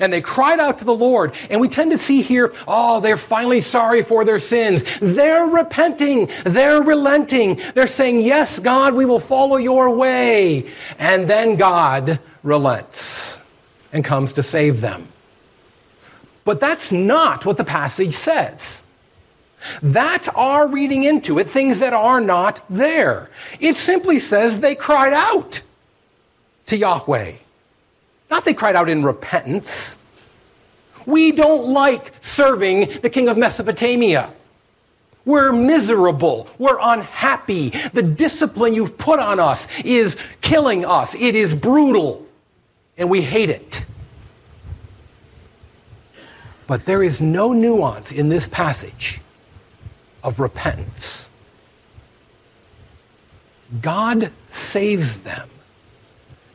and 0.00 0.12
they 0.12 0.20
cried 0.20 0.58
out 0.58 0.78
to 0.80 0.84
the 0.84 0.94
Lord. 0.94 1.34
And 1.48 1.60
we 1.60 1.68
tend 1.68 1.92
to 1.92 1.98
see 1.98 2.22
here, 2.22 2.52
oh, 2.66 3.00
they're 3.00 3.16
finally 3.16 3.60
sorry 3.60 4.02
for 4.02 4.24
their 4.24 4.40
sins. 4.40 4.84
They're 5.00 5.46
repenting. 5.46 6.28
They're 6.44 6.82
relenting. 6.82 7.60
They're 7.74 7.86
saying, 7.86 8.22
yes, 8.22 8.58
God, 8.58 8.94
we 8.94 9.04
will 9.04 9.20
follow 9.20 9.58
your 9.58 9.90
way. 9.90 10.68
And 10.98 11.30
then 11.30 11.56
God 11.56 12.18
relents 12.42 13.40
and 13.92 14.04
comes 14.04 14.32
to 14.34 14.42
save 14.42 14.80
them. 14.80 15.06
But 16.46 16.60
that's 16.60 16.92
not 16.92 17.44
what 17.44 17.56
the 17.56 17.64
passage 17.64 18.14
says. 18.14 18.80
That's 19.82 20.28
our 20.28 20.68
reading 20.68 21.02
into 21.02 21.40
it, 21.40 21.48
things 21.48 21.80
that 21.80 21.92
are 21.92 22.20
not 22.20 22.64
there. 22.70 23.28
It 23.58 23.74
simply 23.74 24.20
says 24.20 24.60
they 24.60 24.76
cried 24.76 25.12
out 25.12 25.60
to 26.66 26.76
Yahweh. 26.76 27.32
Not 28.30 28.44
they 28.44 28.54
cried 28.54 28.76
out 28.76 28.88
in 28.88 29.02
repentance. 29.02 29.96
We 31.04 31.32
don't 31.32 31.72
like 31.72 32.12
serving 32.20 33.00
the 33.02 33.10
king 33.10 33.28
of 33.28 33.36
Mesopotamia. 33.36 34.30
We're 35.24 35.52
miserable. 35.52 36.48
We're 36.58 36.78
unhappy. 36.80 37.70
The 37.92 38.02
discipline 38.02 38.72
you've 38.72 38.96
put 38.96 39.18
on 39.18 39.40
us 39.40 39.66
is 39.84 40.16
killing 40.42 40.84
us. 40.84 41.16
It 41.16 41.34
is 41.34 41.56
brutal. 41.56 42.24
And 42.96 43.10
we 43.10 43.20
hate 43.20 43.50
it. 43.50 43.84
But 46.66 46.84
there 46.84 47.02
is 47.02 47.20
no 47.20 47.52
nuance 47.52 48.10
in 48.10 48.28
this 48.28 48.48
passage 48.48 49.20
of 50.22 50.40
repentance. 50.40 51.30
God 53.80 54.30
saves 54.50 55.20
them. 55.20 55.48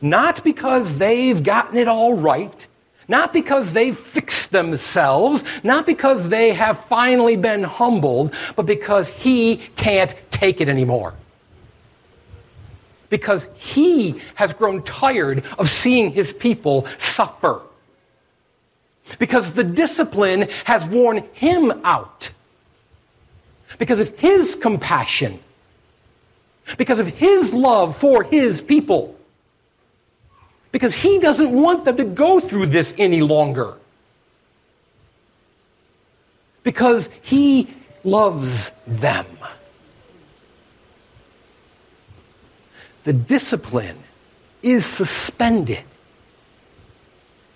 Not 0.01 0.43
because 0.43 0.97
they've 0.97 1.41
gotten 1.41 1.77
it 1.77 1.87
all 1.87 2.15
right, 2.15 2.67
not 3.07 3.33
because 3.33 3.73
they've 3.73 3.97
fixed 3.97 4.51
themselves, 4.51 5.43
not 5.63 5.85
because 5.85 6.29
they 6.29 6.53
have 6.53 6.79
finally 6.79 7.35
been 7.35 7.63
humbled, 7.63 8.33
but 8.55 8.65
because 8.65 9.07
He 9.07 9.57
can't 9.75 10.15
take 10.31 10.59
it 10.59 10.69
anymore. 10.69 11.13
Because 13.09 13.47
He 13.53 14.21
has 14.35 14.53
grown 14.53 14.81
tired 14.83 15.43
of 15.59 15.69
seeing 15.69 16.11
His 16.11 16.33
people 16.33 16.87
suffer 16.97 17.61
because 19.19 19.55
the 19.55 19.63
discipline 19.63 20.47
has 20.65 20.85
worn 20.85 21.23
him 21.33 21.71
out. 21.83 22.31
Because 23.77 23.99
of 23.99 24.17
his 24.19 24.55
compassion. 24.55 25.39
Because 26.77 26.99
of 26.99 27.07
his 27.07 27.53
love 27.53 27.95
for 27.95 28.23
his 28.23 28.61
people. 28.61 29.15
Because 30.71 30.93
he 30.95 31.19
doesn't 31.19 31.51
want 31.51 31.85
them 31.85 31.97
to 31.97 32.03
go 32.03 32.39
through 32.39 32.67
this 32.67 32.93
any 32.97 33.21
longer. 33.21 33.73
Because 36.63 37.09
he 37.21 37.73
loves 38.03 38.71
them. 38.87 39.25
The 43.03 43.13
discipline 43.13 43.97
is 44.61 44.85
suspended 44.85 45.83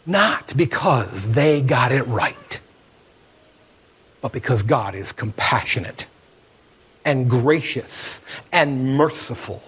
not 0.06 0.56
because 0.56 1.32
they 1.32 1.62
got 1.62 1.92
it 1.92 2.04
right, 2.04 2.60
but 4.22 4.32
because 4.32 4.64
God 4.64 4.96
is 4.96 5.12
compassionate 5.12 6.06
and 7.04 7.30
gracious 7.30 8.22
and 8.52 8.96
merciful. 8.98 9.62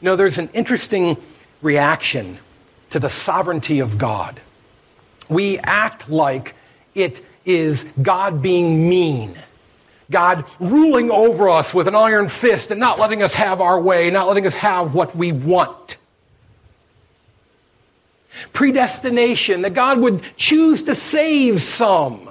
You 0.00 0.06
know, 0.06 0.16
there's 0.16 0.38
an 0.38 0.50
interesting 0.52 1.16
reaction 1.62 2.38
to 2.90 2.98
the 2.98 3.08
sovereignty 3.08 3.80
of 3.80 3.96
God. 3.98 4.40
We 5.28 5.58
act 5.58 6.08
like 6.08 6.54
it 6.94 7.24
is 7.44 7.86
God 8.02 8.42
being 8.42 8.88
mean. 8.88 9.38
God 10.10 10.44
ruling 10.60 11.10
over 11.10 11.48
us 11.48 11.72
with 11.72 11.88
an 11.88 11.94
iron 11.94 12.28
fist 12.28 12.70
and 12.70 12.78
not 12.78 12.98
letting 12.98 13.22
us 13.22 13.32
have 13.34 13.60
our 13.60 13.80
way, 13.80 14.10
not 14.10 14.28
letting 14.28 14.46
us 14.46 14.54
have 14.54 14.94
what 14.94 15.16
we 15.16 15.32
want 15.32 15.96
predestination, 18.52 19.62
that 19.62 19.74
God 19.74 20.00
would 20.00 20.22
choose 20.36 20.82
to 20.84 20.94
save 20.94 21.60
some. 21.60 22.30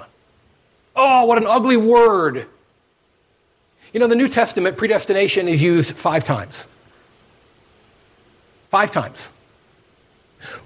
Oh, 0.96 1.24
what 1.24 1.38
an 1.38 1.46
ugly 1.46 1.76
word. 1.76 2.46
You 3.92 4.00
know, 4.00 4.06
the 4.06 4.16
New 4.16 4.28
Testament, 4.28 4.76
predestination 4.76 5.48
is 5.48 5.62
used 5.62 5.96
five 5.96 6.24
times. 6.24 6.66
Five 8.68 8.90
times. 8.90 9.30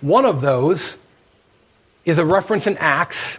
One 0.00 0.24
of 0.24 0.40
those 0.40 0.96
is 2.04 2.18
a 2.18 2.24
reference 2.24 2.66
in 2.66 2.76
Acts 2.78 3.38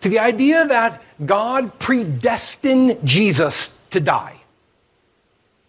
to 0.00 0.08
the 0.08 0.20
idea 0.20 0.66
that 0.66 1.02
God 1.24 1.78
predestined 1.78 2.98
Jesus 3.04 3.70
to 3.90 4.00
die. 4.00 4.40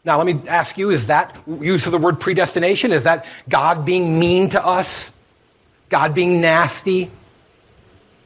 Now, 0.03 0.19
let 0.19 0.27
me 0.27 0.47
ask 0.47 0.77
you 0.77 0.91
is 0.91 1.07
that 1.07 1.35
use 1.47 1.87
of 1.87 1.91
the 1.91 1.97
word 1.97 2.19
predestination? 2.19 2.91
Is 2.91 3.05
that 3.05 3.25
God 3.49 3.85
being 3.85 4.19
mean 4.19 4.49
to 4.49 4.63
us? 4.63 5.11
God 5.89 6.13
being 6.13 6.41
nasty, 6.41 7.11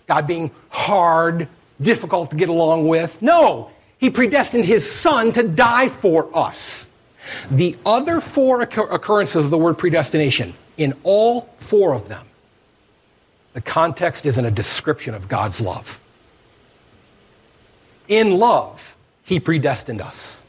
God 0.08 0.28
being 0.28 0.52
hard, 0.70 1.48
difficult 1.82 2.32
to 2.32 2.36
get 2.36 2.50
along 2.50 2.88
with. 2.88 3.22
No, 3.22 3.72
He 3.98 4.10
predestined 4.10 4.66
His 4.66 4.90
Son 4.90 5.32
to 5.34 5.44
die 5.44 5.90
for 5.90 6.30
us. 6.36 6.90
The 7.52 7.78
other 7.86 8.22
four 8.22 8.62
occurrences 8.62 9.46
of 9.46 9.52
the 9.52 9.58
word 9.58 9.78
predestination, 9.78 10.54
in 10.78 10.94
all 11.04 11.42
four 11.56 11.94
of 11.94 12.08
them, 12.08 12.26
the 13.54 13.62
context 13.62 14.26
is 14.26 14.38
in 14.38 14.46
a 14.46 14.52
description 14.52 15.14
of 15.14 15.28
God's 15.28 15.62
love. 15.62 16.00
In 18.08 18.40
love, 18.40 18.96
He 19.24 19.40
predestined 19.40 20.02
us. 20.02 20.44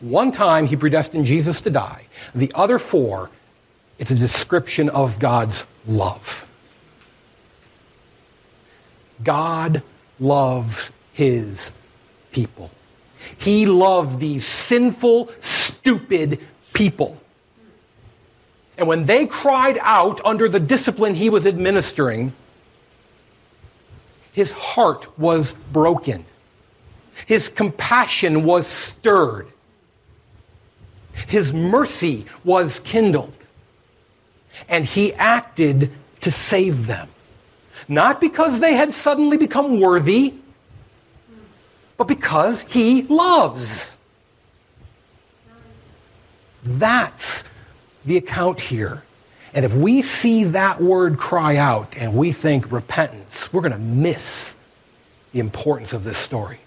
One 0.00 0.32
time, 0.32 0.66
He 0.66 0.76
predestined 0.76 1.26
Jesus 1.26 1.60
to 1.62 1.70
die. 1.70 2.06
The 2.34 2.50
other 2.54 2.78
four, 2.78 3.28
it's 4.00 4.10
a 4.10 4.14
description 4.14 4.88
of 4.88 5.18
God's 5.18 5.66
love. 5.86 6.50
God 9.22 9.82
loves 10.18 10.90
his 11.12 11.74
people. 12.32 12.70
He 13.36 13.66
loved 13.66 14.18
these 14.18 14.46
sinful, 14.46 15.30
stupid 15.40 16.40
people. 16.72 17.20
And 18.78 18.88
when 18.88 19.04
they 19.04 19.26
cried 19.26 19.78
out 19.82 20.24
under 20.24 20.48
the 20.48 20.60
discipline 20.60 21.14
he 21.14 21.28
was 21.28 21.46
administering, 21.46 22.32
his 24.32 24.52
heart 24.52 25.18
was 25.18 25.52
broken. 25.72 26.24
His 27.26 27.50
compassion 27.50 28.44
was 28.44 28.66
stirred. 28.66 29.48
His 31.26 31.52
mercy 31.52 32.24
was 32.44 32.80
kindled 32.80 33.34
and 34.68 34.84
he 34.84 35.14
acted 35.14 35.90
to 36.20 36.30
save 36.30 36.86
them. 36.86 37.08
Not 37.88 38.20
because 38.20 38.60
they 38.60 38.74
had 38.74 38.94
suddenly 38.94 39.36
become 39.36 39.80
worthy, 39.80 40.34
but 41.96 42.04
because 42.04 42.62
he 42.62 43.02
loves. 43.02 43.96
That's 46.64 47.44
the 48.04 48.16
account 48.16 48.60
here. 48.60 49.02
And 49.52 49.64
if 49.64 49.74
we 49.74 50.02
see 50.02 50.44
that 50.44 50.80
word 50.80 51.18
cry 51.18 51.56
out 51.56 51.96
and 51.96 52.14
we 52.14 52.32
think 52.32 52.70
repentance, 52.70 53.52
we're 53.52 53.62
going 53.62 53.72
to 53.72 53.78
miss 53.78 54.54
the 55.32 55.40
importance 55.40 55.92
of 55.92 56.04
this 56.04 56.18
story. 56.18 56.60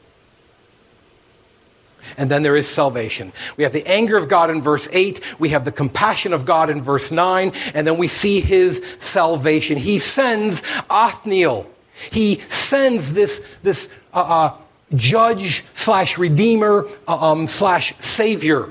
And 2.17 2.29
then 2.29 2.43
there 2.43 2.55
is 2.55 2.67
salvation. 2.67 3.33
We 3.57 3.63
have 3.63 3.73
the 3.73 3.85
anger 3.87 4.17
of 4.17 4.27
God 4.27 4.49
in 4.49 4.61
verse 4.61 4.87
8. 4.91 5.39
We 5.39 5.49
have 5.49 5.65
the 5.65 5.71
compassion 5.71 6.33
of 6.33 6.45
God 6.45 6.69
in 6.69 6.81
verse 6.81 7.11
9. 7.11 7.53
And 7.73 7.85
then 7.87 7.97
we 7.97 8.07
see 8.07 8.39
his 8.39 8.83
salvation. 8.99 9.77
He 9.77 9.99
sends 9.99 10.63
Othniel. 10.89 11.69
He 12.11 12.41
sends 12.49 13.13
this, 13.13 13.45
this 13.61 13.89
uh, 14.13 14.19
uh, 14.19 14.57
judge 14.95 15.65
slash 15.73 16.17
redeemer 16.17 16.87
uh, 17.07 17.31
um, 17.31 17.47
slash 17.47 17.93
savior. 17.99 18.69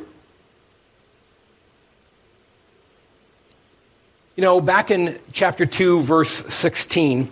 You 4.36 4.40
know, 4.42 4.60
back 4.60 4.90
in 4.90 5.18
chapter 5.32 5.66
2, 5.66 6.00
verse 6.00 6.30
16, 6.30 7.30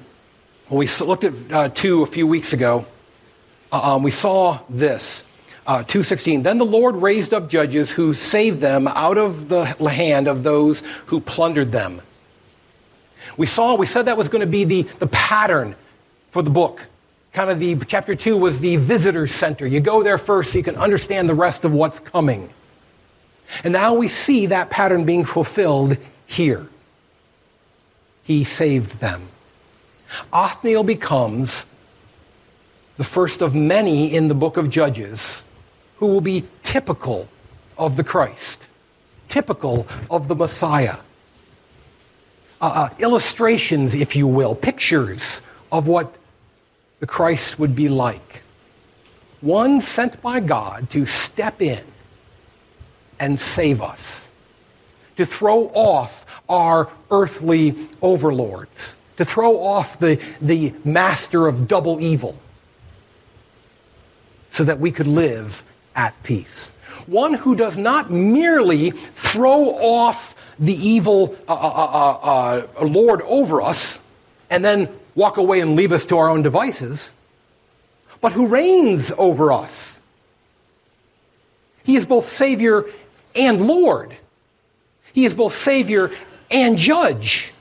when 0.69 0.79
we 0.79 0.89
looked 1.05 1.25
at 1.25 1.53
uh, 1.53 1.69
2 1.71 2.03
a 2.03 2.07
few 2.07 2.27
weeks 2.27 2.53
ago, 2.53 2.87
uh, 3.73 3.95
um, 3.95 4.03
we 4.03 4.11
saw 4.11 4.61
this. 4.69 5.25
Uh, 5.71 5.85
216 5.85 6.43
then 6.43 6.59
the 6.59 6.65
lord 6.65 6.97
raised 6.97 7.33
up 7.33 7.49
judges 7.49 7.93
who 7.93 8.13
saved 8.13 8.61
them 8.61 8.89
out 8.89 9.17
of 9.17 9.49
the 9.49 9.65
hand 9.65 10.27
of 10.27 10.43
those 10.43 10.83
who 11.07 11.21
plundered 11.21 11.71
them. 11.71 12.03
We 13.37 13.47
saw 13.47 13.77
we 13.77 13.87
said 13.87 14.07
that 14.07 14.17
was 14.17 14.29
going 14.29 14.41
to 14.41 14.49
be 14.49 14.65
the, 14.65 14.83
the 14.99 15.07
pattern 15.07 15.77
for 16.33 16.43
the 16.43 16.51
book. 16.51 16.85
Kind 17.33 17.51
of 17.51 17.61
the 17.61 17.77
chapter 17.87 18.17
2 18.17 18.37
was 18.37 18.59
the 18.59 18.79
visitor 18.79 19.29
center. 19.29 19.65
You 19.65 19.79
go 19.79 20.03
there 20.03 20.19
first 20.19 20.51
so 20.51 20.59
you 20.59 20.65
can 20.65 20.75
understand 20.75 21.29
the 21.29 21.37
rest 21.37 21.65
of 21.65 21.73
what's 21.73 22.01
coming. 22.01 22.53
And 23.63 23.73
now 23.73 23.95
we 23.95 24.09
see 24.09 24.47
that 24.47 24.71
pattern 24.71 25.05
being 25.05 25.25
fulfilled 25.25 25.99
here. 26.27 26.67
He 28.25 28.43
saved 28.43 28.99
them. 28.99 29.29
Othniel 30.33 30.83
becomes 30.83 31.65
the 32.97 33.05
first 33.05 33.41
of 33.41 33.55
many 33.55 34.13
in 34.13 34.27
the 34.27 34.35
book 34.35 34.57
of 34.57 34.69
judges 34.69 35.45
who 36.01 36.07
will 36.07 36.23
be 36.23 36.45
typical 36.63 37.29
of 37.77 37.97
the 37.97 38.03
Christ, 38.03 38.67
typical 39.29 39.87
of 40.11 40.29
the 40.29 40.35
Messiah. 40.35 40.97
Uh, 42.63 42.89
uh, 42.91 42.95
illustrations, 42.99 43.95
if 43.95 44.17
you 44.17 44.27
will, 44.27 44.55
pictures 44.55 45.43
of 45.71 45.87
what 45.87 46.17
the 47.01 47.07
Christ 47.07 47.59
would 47.59 47.77
be 47.77 47.91
like. 47.91 48.43
One 49.43 49.83
sent 49.83 50.21
by 50.23 50.41
God 50.41 50.89
to 50.91 51.05
step 51.05 51.61
in 51.61 51.85
and 53.19 53.39
save 53.39 53.83
us, 53.83 54.31
to 55.17 55.27
throw 55.27 55.67
off 55.69 56.25
our 56.49 56.89
earthly 57.11 57.77
overlords, 58.01 58.97
to 59.19 59.25
throw 59.27 59.63
off 59.63 59.99
the, 59.99 60.19
the 60.41 60.73
master 60.83 61.47
of 61.47 61.69
double 61.69 62.01
evil, 62.01 62.37
so 64.49 64.65
that 64.65 64.81
we 64.81 64.91
could 64.91 65.07
live 65.07 65.63
at 65.95 66.21
peace. 66.23 66.73
One 67.07 67.35
who 67.35 67.55
does 67.55 67.77
not 67.77 68.11
merely 68.11 68.91
throw 68.91 69.65
off 69.65 70.35
the 70.59 70.75
evil 70.75 71.37
uh 71.49 71.53
uh, 71.53 71.57
uh, 71.57 72.19
uh, 72.23 72.67
uh, 72.81 72.85
Lord 72.85 73.23
over 73.23 73.63
us 73.63 74.01
and 74.51 74.65
then 74.65 74.89
walk 75.15 75.37
away 75.37 75.61
and 75.61 75.77
leave 75.77 75.93
us 75.93 76.05
to 76.07 76.19
our 76.19 76.29
own 76.29 76.43
devices, 76.43 77.15
but 78.21 78.33
who 78.33 78.47
reigns 78.47 79.13
over 79.17 79.53
us. 79.53 80.01
He 81.83 81.97
is 81.97 82.07
both 82.07 82.27
Savior 82.27 82.85
and 83.35 83.67
Lord. 83.67 84.17
He 85.13 85.25
is 85.25 85.35
both 85.35 85.55
Savior 85.55 86.11
and 86.51 86.77
Judge. 86.79 87.53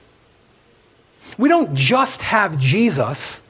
We 1.38 1.50
don't 1.50 1.74
just 1.74 2.22
have 2.22 2.58
Jesus 2.58 3.42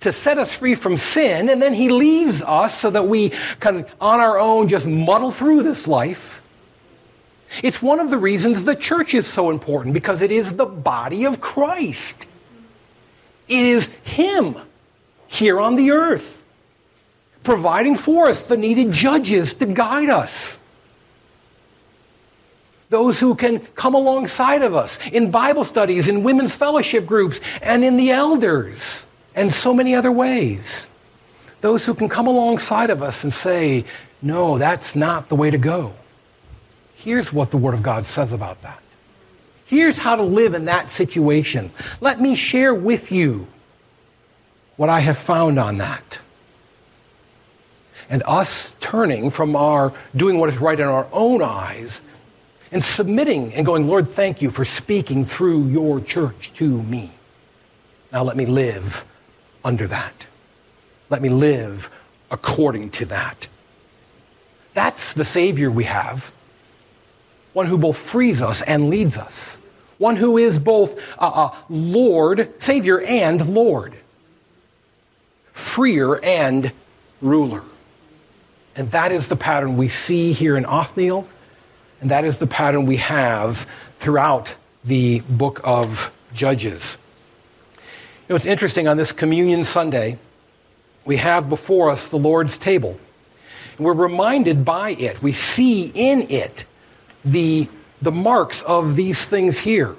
to 0.00 0.12
set 0.12 0.38
us 0.38 0.56
free 0.56 0.74
from 0.74 0.96
sin, 0.96 1.48
and 1.48 1.60
then 1.60 1.74
he 1.74 1.90
leaves 1.90 2.42
us 2.42 2.78
so 2.78 2.90
that 2.90 3.06
we 3.06 3.32
of 3.62 3.90
on 4.00 4.20
our 4.20 4.38
own 4.38 4.68
just 4.68 4.86
muddle 4.86 5.30
through 5.30 5.62
this 5.62 5.86
life. 5.86 6.42
It's 7.62 7.82
one 7.82 8.00
of 8.00 8.10
the 8.10 8.18
reasons 8.18 8.64
the 8.64 8.76
church 8.76 9.12
is 9.12 9.26
so 9.26 9.50
important 9.50 9.92
because 9.92 10.22
it 10.22 10.30
is 10.30 10.56
the 10.56 10.66
body 10.66 11.24
of 11.24 11.40
Christ. 11.40 12.26
It 13.48 13.66
is 13.66 13.88
Him 14.04 14.56
here 15.26 15.60
on 15.60 15.76
the 15.76 15.90
earth, 15.90 16.42
providing 17.42 17.96
for 17.96 18.28
us 18.28 18.46
the 18.46 18.56
needed 18.56 18.92
judges 18.92 19.54
to 19.54 19.66
guide 19.66 20.08
us. 20.08 20.58
Those 22.88 23.20
who 23.20 23.34
can 23.34 23.60
come 23.60 23.94
alongside 23.94 24.62
of 24.62 24.74
us 24.74 24.98
in 25.12 25.30
Bible 25.30 25.64
studies, 25.64 26.08
in 26.08 26.22
women's 26.22 26.54
fellowship 26.56 27.06
groups, 27.06 27.40
and 27.60 27.84
in 27.84 27.96
the 27.96 28.10
elders 28.10 29.06
and 29.34 29.52
so 29.52 29.72
many 29.72 29.94
other 29.94 30.12
ways. 30.12 30.90
Those 31.60 31.84
who 31.84 31.94
can 31.94 32.08
come 32.08 32.26
alongside 32.26 32.90
of 32.90 33.02
us 33.02 33.22
and 33.22 33.32
say, 33.32 33.84
no, 34.22 34.58
that's 34.58 34.96
not 34.96 35.28
the 35.28 35.36
way 35.36 35.50
to 35.50 35.58
go. 35.58 35.94
Here's 36.94 37.32
what 37.32 37.50
the 37.50 37.56
Word 37.56 37.74
of 37.74 37.82
God 37.82 38.06
says 38.06 38.32
about 38.32 38.62
that. 38.62 38.80
Here's 39.64 39.98
how 39.98 40.16
to 40.16 40.22
live 40.22 40.54
in 40.54 40.66
that 40.66 40.90
situation. 40.90 41.70
Let 42.00 42.20
me 42.20 42.34
share 42.34 42.74
with 42.74 43.12
you 43.12 43.46
what 44.76 44.88
I 44.88 45.00
have 45.00 45.16
found 45.16 45.58
on 45.58 45.78
that. 45.78 46.20
And 48.08 48.22
us 48.26 48.74
turning 48.80 49.30
from 49.30 49.54
our 49.54 49.92
doing 50.16 50.38
what 50.38 50.48
is 50.48 50.58
right 50.58 50.78
in 50.78 50.86
our 50.86 51.06
own 51.12 51.42
eyes 51.42 52.02
and 52.72 52.82
submitting 52.82 53.54
and 53.54 53.64
going, 53.64 53.86
Lord, 53.86 54.08
thank 54.08 54.42
you 54.42 54.50
for 54.50 54.64
speaking 54.64 55.24
through 55.24 55.68
your 55.68 56.00
church 56.00 56.52
to 56.54 56.82
me. 56.82 57.12
Now 58.12 58.24
let 58.24 58.36
me 58.36 58.46
live 58.46 59.06
under 59.64 59.86
that. 59.86 60.26
Let 61.08 61.22
me 61.22 61.28
live 61.28 61.90
according 62.30 62.90
to 62.90 63.04
that. 63.06 63.48
That's 64.74 65.12
the 65.12 65.24
Savior 65.24 65.70
we 65.70 65.84
have. 65.84 66.32
One 67.52 67.66
who 67.66 67.78
both 67.78 67.98
frees 67.98 68.40
us 68.40 68.62
and 68.62 68.88
leads 68.88 69.18
us. 69.18 69.60
One 69.98 70.16
who 70.16 70.38
is 70.38 70.58
both 70.58 70.98
a, 71.18 71.24
a 71.24 71.56
Lord, 71.68 72.62
Savior, 72.62 73.00
and 73.00 73.46
Lord. 73.48 73.94
Freer 75.52 76.20
and 76.24 76.72
ruler. 77.20 77.62
And 78.76 78.90
that 78.92 79.12
is 79.12 79.28
the 79.28 79.36
pattern 79.36 79.76
we 79.76 79.88
see 79.88 80.32
here 80.32 80.56
in 80.56 80.64
Othniel, 80.64 81.28
and 82.00 82.10
that 82.12 82.24
is 82.24 82.38
the 82.38 82.46
pattern 82.46 82.86
we 82.86 82.96
have 82.96 83.66
throughout 83.98 84.54
the 84.84 85.20
book 85.28 85.60
of 85.64 86.12
Judges 86.32 86.96
know, 88.30 88.36
it's 88.36 88.46
interesting 88.46 88.86
on 88.86 88.96
this 88.96 89.10
Communion 89.10 89.64
Sunday, 89.64 90.16
we 91.04 91.16
have 91.16 91.48
before 91.48 91.90
us 91.90 92.08
the 92.08 92.16
Lord's 92.16 92.56
table. 92.56 92.98
And 93.76 93.84
we're 93.84 93.92
reminded 93.92 94.64
by 94.64 94.90
it, 94.90 95.20
we 95.20 95.32
see 95.32 95.90
in 95.92 96.30
it 96.30 96.64
the, 97.24 97.68
the 98.00 98.12
marks 98.12 98.62
of 98.62 98.94
these 98.94 99.26
things 99.26 99.58
here. 99.58 99.96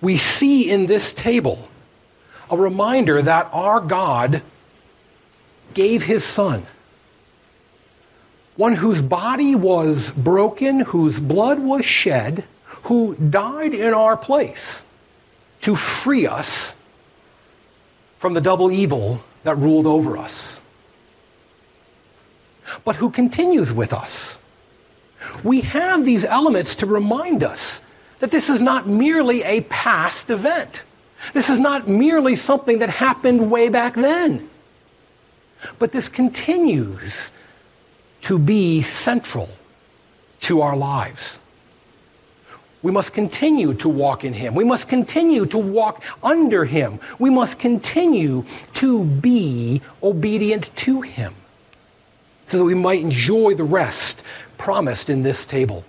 We 0.00 0.16
see 0.16 0.70
in 0.70 0.86
this 0.86 1.12
table 1.12 1.68
a 2.48 2.56
reminder 2.56 3.20
that 3.20 3.50
our 3.52 3.80
God 3.80 4.42
gave 5.74 6.04
his 6.04 6.24
Son 6.24 6.66
one 8.56 8.74
whose 8.74 9.00
body 9.00 9.54
was 9.54 10.12
broken, 10.12 10.80
whose 10.80 11.18
blood 11.18 11.58
was 11.58 11.82
shed, 11.82 12.44
who 12.82 13.14
died 13.14 13.72
in 13.72 13.94
our 13.94 14.18
place 14.18 14.84
to 15.62 15.76
free 15.76 16.26
us 16.26 16.76
from 18.16 18.34
the 18.34 18.40
double 18.40 18.70
evil 18.70 19.22
that 19.44 19.56
ruled 19.56 19.86
over 19.86 20.16
us, 20.16 20.60
but 22.84 22.96
who 22.96 23.10
continues 23.10 23.72
with 23.72 23.92
us. 23.92 24.38
We 25.42 25.62
have 25.62 26.04
these 26.04 26.24
elements 26.24 26.76
to 26.76 26.86
remind 26.86 27.42
us 27.42 27.82
that 28.20 28.30
this 28.30 28.48
is 28.48 28.60
not 28.60 28.86
merely 28.86 29.42
a 29.42 29.62
past 29.62 30.30
event. 30.30 30.82
This 31.32 31.50
is 31.50 31.58
not 31.58 31.88
merely 31.88 32.36
something 32.36 32.78
that 32.78 32.90
happened 32.90 33.50
way 33.50 33.68
back 33.68 33.94
then. 33.94 34.48
But 35.78 35.92
this 35.92 36.08
continues 36.08 37.32
to 38.22 38.38
be 38.38 38.82
central 38.82 39.48
to 40.40 40.62
our 40.62 40.76
lives. 40.76 41.40
We 42.82 42.92
must 42.92 43.12
continue 43.12 43.74
to 43.74 43.88
walk 43.88 44.24
in 44.24 44.32
Him. 44.32 44.54
We 44.54 44.64
must 44.64 44.88
continue 44.88 45.44
to 45.46 45.58
walk 45.58 46.02
under 46.22 46.64
Him. 46.64 46.98
We 47.18 47.30
must 47.30 47.58
continue 47.58 48.44
to 48.74 49.04
be 49.04 49.82
obedient 50.02 50.74
to 50.76 51.02
Him 51.02 51.34
so 52.46 52.58
that 52.58 52.64
we 52.64 52.74
might 52.74 53.00
enjoy 53.00 53.54
the 53.54 53.64
rest 53.64 54.24
promised 54.58 55.10
in 55.10 55.22
this 55.22 55.44
table. 55.46 55.84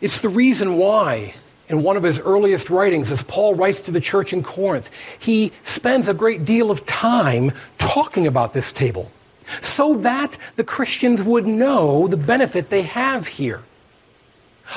It's 0.00 0.20
the 0.20 0.28
reason 0.28 0.78
why 0.78 1.34
in 1.68 1.84
one 1.84 1.96
of 1.96 2.02
his 2.02 2.18
earliest 2.18 2.68
writings, 2.68 3.12
as 3.12 3.22
Paul 3.22 3.54
writes 3.54 3.80
to 3.82 3.92
the 3.92 4.00
church 4.00 4.32
in 4.32 4.42
Corinth, 4.42 4.90
he 5.18 5.52
spends 5.62 6.08
a 6.08 6.14
great 6.14 6.44
deal 6.44 6.70
of 6.70 6.84
time 6.84 7.52
talking 7.78 8.26
about 8.26 8.52
this 8.52 8.72
table 8.72 9.12
so 9.60 9.94
that 9.98 10.36
the 10.56 10.64
Christians 10.64 11.22
would 11.22 11.46
know 11.46 12.08
the 12.08 12.16
benefit 12.16 12.70
they 12.70 12.82
have 12.82 13.28
here. 13.28 13.62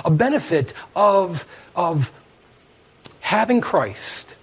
A 0.04 0.12
benefit 0.12 0.74
of, 0.96 1.46
of 1.76 2.12
having 3.20 3.62
Christ 3.62 4.36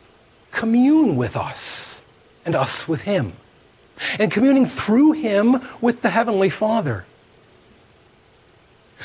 commune 0.50 1.16
with 1.16 1.36
us 1.36 2.02
and 2.44 2.54
us 2.54 2.88
with 2.88 3.02
him, 3.02 3.34
and 4.18 4.32
communing 4.32 4.66
through 4.66 5.12
him 5.12 5.60
with 5.80 6.02
the 6.02 6.10
Heavenly 6.10 6.50
Father. 6.50 7.04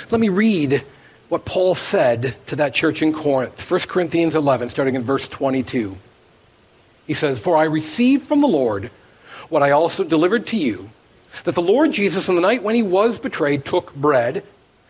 Let 0.09 0.21
me 0.21 0.29
read 0.29 0.85
what 1.29 1.45
Paul 1.45 1.75
said 1.75 2.35
to 2.47 2.55
that 2.57 2.73
church 2.73 3.01
in 3.01 3.13
Corinth, 3.13 3.69
1 3.69 3.81
Corinthians 3.81 4.35
11, 4.35 4.69
starting 4.69 4.95
in 4.95 5.01
verse 5.01 5.27
22. 5.27 5.97
He 7.07 7.13
says, 7.13 7.39
For 7.39 7.57
I 7.57 7.65
received 7.65 8.23
from 8.23 8.41
the 8.41 8.47
Lord 8.47 8.91
what 9.49 9.63
I 9.63 9.71
also 9.71 10.03
delivered 10.03 10.47
to 10.47 10.57
you, 10.57 10.89
that 11.43 11.55
the 11.55 11.61
Lord 11.61 11.91
Jesus, 11.91 12.29
on 12.29 12.35
the 12.35 12.41
night 12.41 12.63
when 12.63 12.75
he 12.75 12.83
was 12.83 13.19
betrayed, 13.19 13.65
took 13.65 13.93
bread, 13.95 14.43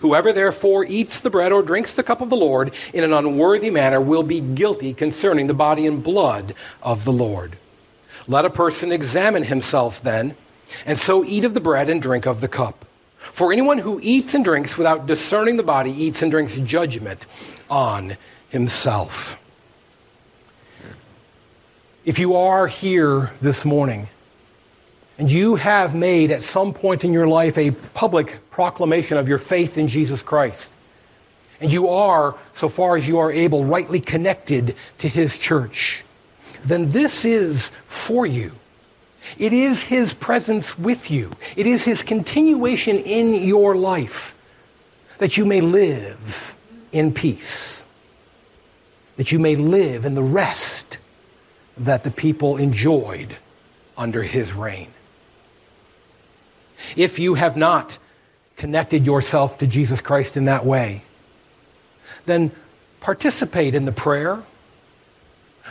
Whoever 0.00 0.32
therefore 0.32 0.84
eats 0.86 1.20
the 1.20 1.30
bread 1.30 1.52
or 1.52 1.62
drinks 1.62 1.94
the 1.94 2.02
cup 2.02 2.20
of 2.20 2.30
the 2.30 2.36
Lord 2.36 2.74
in 2.92 3.04
an 3.04 3.12
unworthy 3.12 3.70
manner 3.70 4.00
will 4.00 4.22
be 4.22 4.40
guilty 4.40 4.94
concerning 4.94 5.46
the 5.46 5.54
body 5.54 5.86
and 5.86 6.02
blood 6.02 6.54
of 6.82 7.04
the 7.04 7.12
Lord. 7.12 7.56
Let 8.26 8.44
a 8.44 8.50
person 8.50 8.92
examine 8.92 9.44
himself 9.44 10.02
then, 10.02 10.36
and 10.84 10.98
so 10.98 11.24
eat 11.24 11.44
of 11.44 11.54
the 11.54 11.60
bread 11.60 11.88
and 11.88 12.02
drink 12.02 12.26
of 12.26 12.40
the 12.40 12.48
cup. 12.48 12.84
For 13.18 13.52
anyone 13.52 13.78
who 13.78 14.00
eats 14.02 14.34
and 14.34 14.44
drinks 14.44 14.76
without 14.76 15.06
discerning 15.06 15.56
the 15.56 15.62
body 15.62 15.90
eats 15.90 16.22
and 16.22 16.30
drinks 16.30 16.56
judgment 16.56 17.26
on 17.70 18.16
himself. 18.48 19.38
If 22.04 22.18
you 22.18 22.36
are 22.36 22.66
here 22.66 23.32
this 23.40 23.64
morning 23.64 24.08
and 25.18 25.30
you 25.30 25.56
have 25.56 25.94
made 25.94 26.30
at 26.30 26.42
some 26.42 26.72
point 26.72 27.04
in 27.04 27.12
your 27.12 27.26
life 27.26 27.58
a 27.58 27.72
public 27.72 28.38
proclamation 28.50 29.18
of 29.18 29.28
your 29.28 29.38
faith 29.38 29.76
in 29.76 29.88
Jesus 29.88 30.22
Christ, 30.22 30.72
and 31.60 31.72
you 31.72 31.88
are, 31.88 32.36
so 32.52 32.68
far 32.68 32.96
as 32.96 33.06
you 33.06 33.18
are 33.18 33.32
able, 33.32 33.64
rightly 33.64 34.00
connected 34.00 34.76
to 34.98 35.08
his 35.08 35.36
church, 35.36 36.04
then 36.64 36.90
this 36.90 37.24
is 37.24 37.70
for 37.86 38.26
you. 38.26 38.52
It 39.36 39.52
is 39.52 39.82
His 39.82 40.14
presence 40.14 40.78
with 40.78 41.10
you. 41.10 41.32
It 41.56 41.66
is 41.66 41.84
His 41.84 42.02
continuation 42.02 42.96
in 42.96 43.34
your 43.34 43.76
life 43.76 44.34
that 45.18 45.36
you 45.36 45.44
may 45.44 45.60
live 45.60 46.56
in 46.92 47.12
peace, 47.12 47.86
that 49.16 49.32
you 49.32 49.38
may 49.38 49.56
live 49.56 50.04
in 50.04 50.14
the 50.14 50.22
rest 50.22 50.98
that 51.76 52.04
the 52.04 52.10
people 52.10 52.56
enjoyed 52.56 53.36
under 53.96 54.22
His 54.22 54.54
reign. 54.54 54.88
If 56.96 57.18
you 57.18 57.34
have 57.34 57.56
not 57.56 57.98
connected 58.56 59.06
yourself 59.06 59.58
to 59.58 59.66
Jesus 59.66 60.00
Christ 60.00 60.36
in 60.36 60.46
that 60.46 60.64
way, 60.64 61.02
then 62.26 62.50
participate 63.00 63.74
in 63.74 63.84
the 63.84 63.92
prayer 63.92 64.42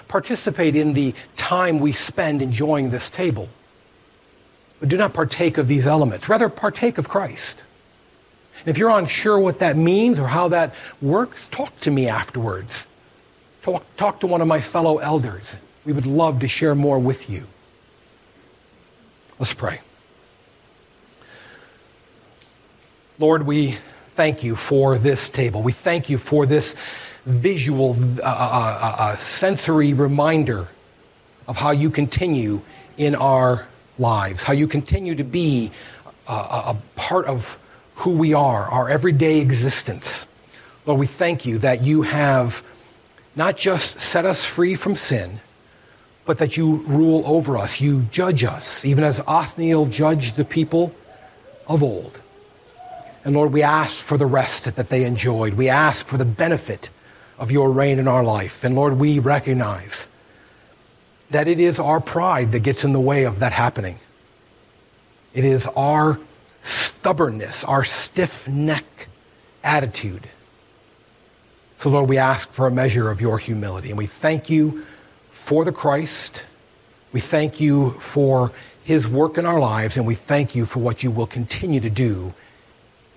participate 0.07 0.75
in 0.75 0.93
the 0.93 1.13
time 1.35 1.79
we 1.79 1.91
spend 1.91 2.41
enjoying 2.41 2.89
this 2.89 3.09
table. 3.09 3.49
But 4.79 4.89
do 4.89 4.97
not 4.97 5.13
partake 5.13 5.57
of 5.57 5.67
these 5.67 5.87
elements. 5.87 6.29
Rather, 6.29 6.49
partake 6.49 6.97
of 6.97 7.09
Christ. 7.09 7.63
And 8.59 8.67
if 8.67 8.77
you're 8.77 8.91
unsure 8.91 9.39
what 9.39 9.59
that 9.59 9.75
means 9.75 10.19
or 10.19 10.27
how 10.27 10.49
that 10.49 10.73
works, 11.01 11.47
talk 11.47 11.75
to 11.77 11.91
me 11.91 12.07
afterwards. 12.07 12.85
Talk, 13.61 13.83
talk 13.97 14.19
to 14.21 14.27
one 14.27 14.41
of 14.41 14.47
my 14.47 14.61
fellow 14.61 14.97
elders. 14.97 15.55
We 15.85 15.93
would 15.93 16.05
love 16.05 16.39
to 16.39 16.47
share 16.47 16.75
more 16.75 16.99
with 16.99 17.29
you. 17.29 17.47
Let's 19.39 19.53
pray. 19.53 19.81
Lord, 23.19 23.47
we 23.47 23.77
thank 24.15 24.43
you 24.43 24.55
for 24.55 24.95
this 24.95 25.27
table. 25.27 25.63
We 25.63 25.71
thank 25.71 26.07
you 26.07 26.19
for 26.19 26.45
this 26.45 26.75
visual, 27.25 27.97
uh, 28.19 28.21
uh, 28.21 28.25
uh, 28.25 28.95
uh, 28.99 29.15
sensory 29.15 29.93
reminder 29.93 30.67
of 31.47 31.57
how 31.57 31.71
you 31.71 31.89
continue 31.89 32.61
in 32.97 33.15
our 33.15 33.67
lives, 33.97 34.43
how 34.43 34.53
you 34.53 34.67
continue 34.67 35.15
to 35.15 35.23
be 35.23 35.71
a 36.27 36.75
part 36.95 37.25
of 37.25 37.57
who 37.95 38.11
we 38.11 38.35
are, 38.35 38.69
our 38.69 38.87
everyday 38.87 39.39
existence. 39.39 40.27
Lord, 40.85 40.99
we 40.99 41.07
thank 41.07 41.45
you 41.45 41.57
that 41.59 41.81
you 41.81 42.03
have 42.03 42.63
not 43.35 43.57
just 43.57 43.99
set 43.99 44.25
us 44.25 44.45
free 44.45 44.75
from 44.75 44.95
sin, 44.95 45.39
but 46.25 46.37
that 46.37 46.55
you 46.55 46.83
rule 46.85 47.23
over 47.25 47.57
us. 47.57 47.81
You 47.81 48.03
judge 48.11 48.43
us, 48.43 48.85
even 48.85 49.03
as 49.03 49.21
Othniel 49.25 49.87
judged 49.87 50.35
the 50.35 50.45
people 50.45 50.93
of 51.67 51.81
old. 51.81 52.19
And 53.23 53.35
Lord, 53.35 53.51
we 53.51 53.63
ask 53.63 54.03
for 54.03 54.17
the 54.17 54.25
rest 54.25 54.63
that 54.75 54.89
they 54.89 55.03
enjoyed. 55.03 55.55
We 55.55 55.69
ask 55.69 56.05
for 56.05 56.17
the 56.17 56.25
benefit 56.25 56.89
of 57.37 57.51
your 57.51 57.71
reign 57.71 57.99
in 57.99 58.07
our 58.07 58.23
life. 58.23 58.63
And 58.63 58.75
Lord, 58.75 58.97
we 58.97 59.19
recognize 59.19 60.09
that 61.29 61.47
it 61.47 61.59
is 61.59 61.79
our 61.79 61.99
pride 61.99 62.51
that 62.53 62.59
gets 62.59 62.83
in 62.83 62.93
the 62.93 62.99
way 62.99 63.25
of 63.25 63.39
that 63.39 63.51
happening. 63.51 63.99
It 65.33 65.43
is 65.43 65.67
our 65.75 66.19
stubbornness, 66.61 67.63
our 67.63 67.83
stiff 67.83 68.47
neck 68.47 69.07
attitude. 69.63 70.29
So, 71.77 71.89
Lord, 71.89 72.09
we 72.09 72.17
ask 72.17 72.51
for 72.51 72.65
a 72.65 72.71
measure 72.71 73.11
of 73.11 73.21
your 73.21 73.37
humility. 73.37 73.89
And 73.89 73.97
we 73.97 74.07
thank 74.07 74.49
you 74.49 74.85
for 75.29 75.63
the 75.63 75.71
Christ. 75.71 76.43
We 77.13 77.19
thank 77.19 77.61
you 77.61 77.91
for 77.91 78.51
his 78.83 79.07
work 79.07 79.37
in 79.37 79.45
our 79.45 79.59
lives. 79.59 79.95
And 79.95 80.07
we 80.07 80.15
thank 80.15 80.55
you 80.55 80.65
for 80.65 80.79
what 80.79 81.03
you 81.03 81.11
will 81.11 81.27
continue 81.27 81.79
to 81.81 81.89
do 81.89 82.33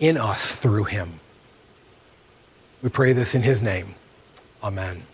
in 0.00 0.16
us 0.16 0.56
through 0.56 0.84
him. 0.84 1.20
We 2.82 2.88
pray 2.88 3.12
this 3.12 3.34
in 3.34 3.42
his 3.42 3.62
name. 3.62 3.94
Amen. 4.62 5.04